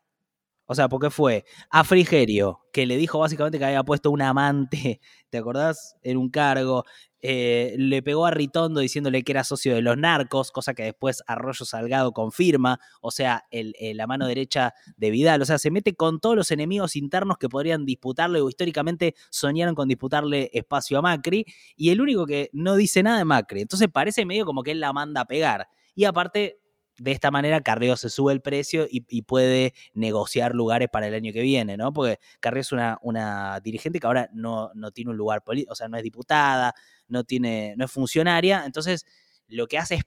[0.72, 5.02] O sea, porque fue a Frigerio, que le dijo básicamente que había puesto un amante,
[5.32, 5.96] ¿te acordás?
[6.04, 6.86] En un cargo.
[7.24, 11.24] Eh, le pegó a Ritondo diciéndole que era socio de los narcos, cosa que después
[11.26, 12.80] Arroyo Salgado confirma.
[13.02, 15.42] O sea, el, la mano derecha de Vidal.
[15.42, 19.74] O sea, se mete con todos los enemigos internos que podrían disputarle o históricamente soñaron
[19.74, 21.46] con disputarle espacio a Macri.
[21.78, 23.62] Y el único que no dice nada de Macri.
[23.62, 25.68] Entonces parece medio como que él la manda a pegar.
[25.96, 26.60] Y aparte,
[27.00, 31.32] de esta manera Carrió se sube el precio y, puede negociar lugares para el año
[31.34, 31.94] que viene, ¿no?
[31.94, 35.88] Porque Carrió es una, dirigente que ahora no, no tiene un lugar político, o sea,
[35.88, 36.74] no es diputada,
[37.08, 39.06] no, tiene, no es funcionaria, entonces
[39.48, 40.04] lo que hace es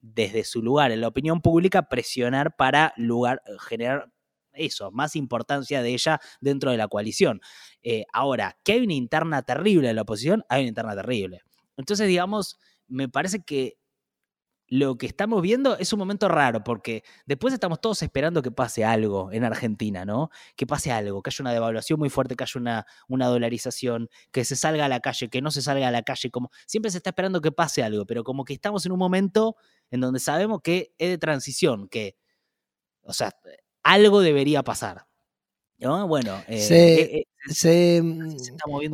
[0.00, 4.10] desde su lugar en la opinión pública presionar para lugar, generar
[4.52, 7.40] eso, más importancia de ella dentro de la coalición.
[7.82, 11.42] Eh, ahora, que hay una interna terrible en la oposición, hay una interna terrible.
[11.76, 13.78] Entonces, digamos, me parece que
[14.68, 18.84] lo que estamos viendo es un momento raro, porque después estamos todos esperando que pase
[18.84, 20.30] algo en Argentina, ¿no?
[20.56, 24.44] Que pase algo, que haya una devaluación muy fuerte, que haya una, una dolarización, que
[24.44, 26.98] se salga a la calle, que no se salga a la calle, como siempre se
[26.98, 29.56] está esperando que pase algo, pero como que estamos en un momento
[29.90, 32.16] en donde sabemos que es de transición, que,
[33.02, 33.32] o sea,
[33.82, 35.06] algo debería pasar.
[35.78, 36.06] ¿no?
[36.08, 38.02] Bueno, eh, se, eh, eh, se,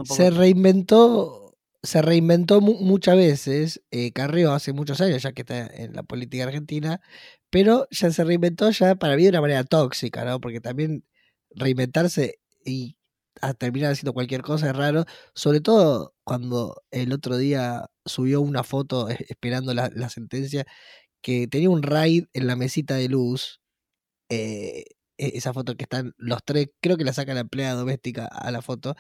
[0.05, 1.44] se reinventó
[1.85, 6.45] se reinventó muchas veces, eh, Carrió hace muchos años ya que está en la política
[6.45, 7.01] argentina,
[7.51, 10.41] pero ya se reinventó ya para mí de una manera tóxica, ¿no?
[10.41, 11.05] Porque también
[11.51, 12.97] reinventarse y
[13.59, 15.05] terminar haciendo cualquier cosa es raro,
[15.35, 20.65] sobre todo cuando el otro día subió una foto esperando la, sentencia
[21.23, 23.61] que tenía un raid en la mesita de luz.
[24.31, 28.27] Eh, e-, esa foto que están los tres, creo que la saca la empleada doméstica
[28.27, 28.95] a la foto,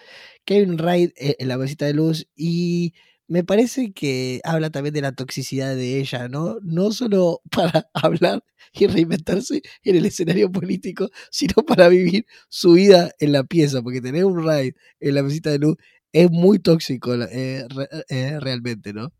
[0.44, 2.94] que hay un raid e-, en la mesita de luz y
[3.26, 6.58] me parece que habla también de la toxicidad de ella, ¿no?
[6.62, 13.12] No solo para hablar y reinventarse en el escenario político, sino para vivir su vida
[13.18, 15.76] en la pieza, porque tener un raid en la mesita de luz
[16.12, 17.66] es muy tóxico eh,
[18.08, 19.12] eh, realmente, ¿no?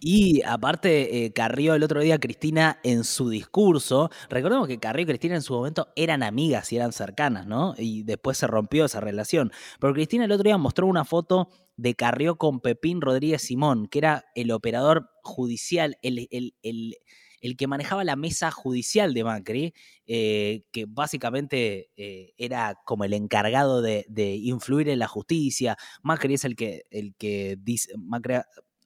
[0.00, 5.06] Y aparte, eh, Carrió el otro día, Cristina, en su discurso, recordemos que Carrió y
[5.06, 7.74] Cristina en su momento eran amigas y eran cercanas, ¿no?
[7.78, 9.52] Y después se rompió esa relación.
[9.80, 13.98] Pero Cristina el otro día mostró una foto de Carrió con Pepín Rodríguez Simón, que
[13.98, 19.74] era el operador judicial, el, el, que manejaba la mesa judicial de Macri,
[20.06, 24.06] eh, que básicamente eh, era como el encargado de,
[24.42, 25.76] influir en la justicia.
[26.02, 28.36] Macri es el que, el que dice, Macri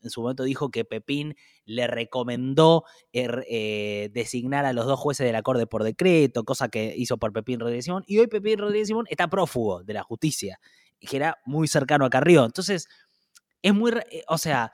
[0.03, 5.27] en su momento dijo que Pepín le recomendó er, eh, designar a los dos jueces
[5.27, 8.59] de la Corte por decreto, cosa que hizo por Pepín Rodríguez Simón, y hoy Pepín
[8.59, 10.61] Rodríguez Simón está prófugo de la justicia,
[11.01, 12.45] que era muy cercano a Carrió.
[12.45, 12.89] Entonces,
[13.63, 14.73] es muy, eh, o sea,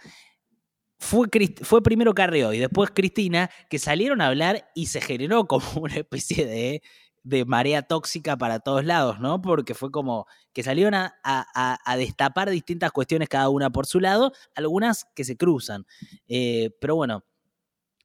[0.98, 1.28] fue,
[1.62, 5.96] fue primero Carrió y después Cristina, que salieron a hablar y se generó como una
[5.96, 6.82] especie de
[7.24, 9.42] de marea tóxica para todos lados, ¿no?
[9.42, 14.32] Porque fue como que salieron a, a, destapar distintas cuestiones cada una por su lado,
[14.54, 15.86] algunas que se cruzan.
[16.28, 17.24] Eh, pero bueno,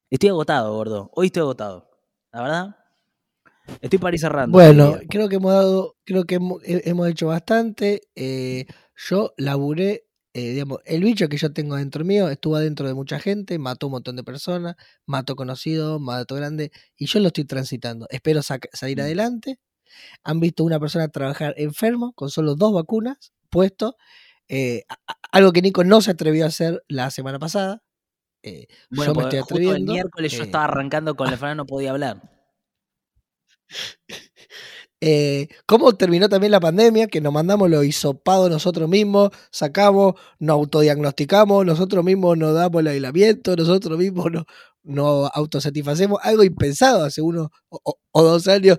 [0.09, 1.11] estoy agotado, gordo.
[1.13, 1.89] Hoy estoy agotado.
[2.31, 2.75] La verdad,
[3.81, 4.57] estoy para ir cerrando.
[4.57, 8.01] Bueno, creo que hemos dado, creo que hemos, hecho bastante.
[8.15, 8.65] Eh,
[8.95, 13.19] yo laburé eh, digamos, el bicho que yo tengo dentro mío estuvo adentro de mucha
[13.19, 14.75] gente, mató un montón de personas,
[15.05, 18.07] mató conocidos, mató grande, y yo lo estoy transitando.
[18.09, 19.01] Espero salir mm.
[19.01, 19.59] adelante.
[20.23, 23.95] Han visto una persona trabajar enfermo con solo dos vacunas puestos,
[24.47, 24.83] eh,
[25.31, 27.81] algo que Nico no se atrevió a hacer la semana pasada.
[28.43, 29.77] Eh, bueno, yo me estoy atreviendo.
[29.77, 32.21] el miércoles yo estaba arrancando con la no podía hablar.
[35.01, 37.07] Eh, ¿Cómo terminó también la pandemia?
[37.07, 42.87] Que nos mandamos lo hisopado nosotros mismos, sacamos, nos autodiagnosticamos, nosotros mismos nos damos el
[42.87, 44.31] aislamiento, nosotros mismos
[44.83, 46.19] nos, autosatisfacemos.
[46.23, 48.77] Algo impensado hace uno o, dos años.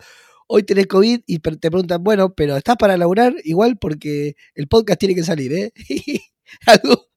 [0.49, 3.35] Hoy tenés COVID y te preguntan, bueno, pero ¿estás para laburar?
[3.45, 5.73] Igual porque el podcast tiene que salir, ¿eh?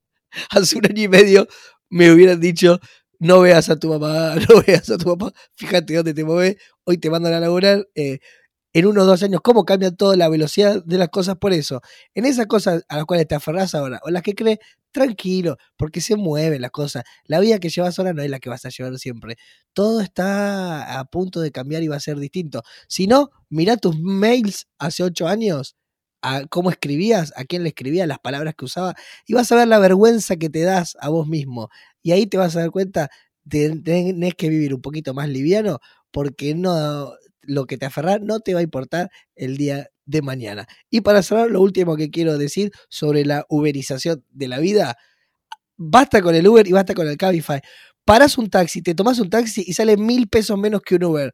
[0.50, 1.48] hace un año y medio
[1.90, 2.80] me hubieran dicho,
[3.20, 6.98] no veas a tu mamá, no veas a tu papá, fíjate dónde te mueves, hoy
[6.98, 7.88] te mandan a laburar.
[7.96, 8.20] Eh,
[8.74, 11.82] en unos dos años, cómo cambia toda la velocidad de las cosas por eso.
[12.16, 14.60] En esas cosas a las cuales te aferras ahora, o las que crees,
[14.92, 17.04] tranquilo, porque se mueven las cosas.
[17.26, 19.38] La vida que llevas ahora no es la que vas a llevar siempre.
[19.74, 22.64] Todo está a punto de cambiar y va a ser distinto.
[22.88, 25.76] Si no, mira tus mails hace ocho años,
[26.22, 28.96] a cómo escribías, a quién le escribías, las palabras que usaba,
[29.28, 31.70] y vas a ver la vergüenza que te das a vos mismo.
[32.02, 33.10] Y ahí te vas a dar cuenta,
[33.50, 35.80] tenés que vivir un poquito más liviano,
[36.12, 37.12] porque no
[37.44, 40.68] lo que te aferra no te va a importar el día de mañana.
[40.90, 44.98] Y para cerrar, lo último que quiero decir sobre la uberización de la vida,
[45.78, 47.62] basta con el Uber y basta con el Cabify.
[48.06, 51.34] Paras un taxi, te tomas un taxi y sale mil pesos menos que un Uber.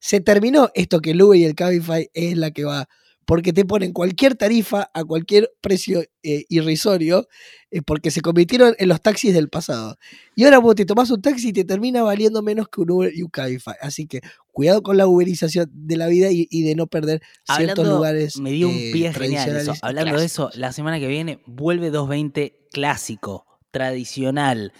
[0.00, 2.88] Se terminó esto que el Uber y el Cabify es la que va
[3.28, 7.28] porque te ponen cualquier tarifa a cualquier precio eh, irrisorio,
[7.70, 9.98] eh, porque se convirtieron en los taxis del pasado.
[10.34, 13.12] Y ahora vos te tomás un taxi y te termina valiendo menos que un Uber
[13.14, 13.74] y un Cabify.
[13.82, 17.20] Así que cuidado con la uberización de la vida y, de no perder
[17.54, 18.40] ciertos lugares.
[18.40, 19.74] Me dio un eh, pie genial eso.
[19.82, 24.72] Hablando de eso, la semana que viene vuelve 220 clásico, tradicional.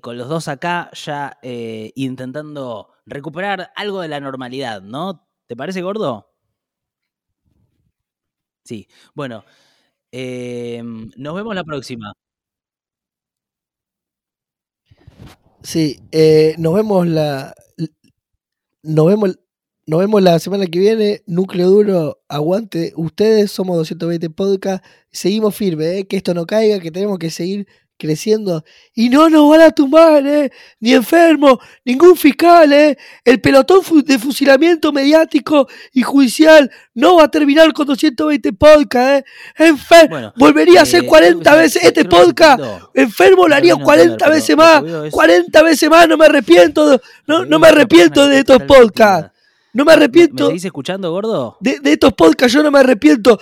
[0.00, 1.38] con los dos acá ya
[1.96, 5.26] intentando recuperar algo de la normalidad, ¿no?
[5.48, 6.35] ¿Te parece gordo?
[8.66, 9.44] Sí, bueno,
[10.12, 12.14] em, nos vemos la próxima.
[15.62, 17.54] Sí, eh, nos vemos la.
[18.82, 19.38] Nos vemos,
[19.86, 21.22] nos vemos la semana que viene.
[21.26, 22.92] Núcleo duro, aguante.
[22.96, 24.84] Ustedes somos 220 podcast.
[25.10, 27.66] Seguimos firmes, eh, que esto no caiga, que tenemos que seguir
[27.96, 30.50] creciendo y no nos van a tumbar, ¿eh?
[30.80, 32.96] ni enfermo, ningún fiscal, ¿eh?
[33.24, 39.28] el pelotón de fusilamiento mediático y judicial no va a terminar con 220 podcasts,
[39.58, 39.66] ¿eh?
[39.66, 42.62] enfermo, volvería a hacer 40 eh, veces este podcast,
[42.94, 47.68] enfermo lo haría 40 veces más, 40 veces más, no me arrepiento, no, no me
[47.68, 49.32] arrepiento de estos podcasts.
[49.72, 50.44] No me arrepiento.
[50.44, 51.58] ¿Me seguís escuchando, gordo?
[51.60, 53.38] De, de, estos podcasts yo no me arrepiento.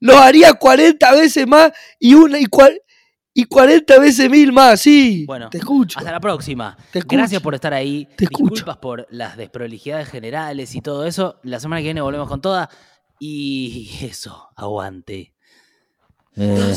[0.00, 2.80] Lo haría 40 veces más y una y cual,
[3.40, 5.24] y 40 veces mil más, sí.
[5.24, 6.00] Bueno, te escucho.
[6.00, 6.76] Hasta la próxima.
[6.92, 8.04] Gracias por estar ahí.
[8.16, 11.38] Te Disculpas por las desprolijidades generales y todo eso.
[11.44, 12.68] La semana que viene volvemos con toda.
[13.20, 15.34] Y eso, aguante.
[16.34, 16.74] Eh.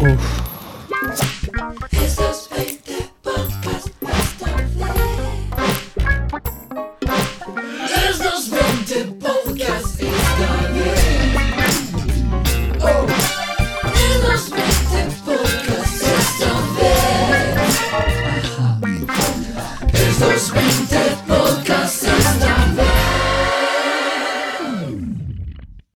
[0.00, 0.55] Uf.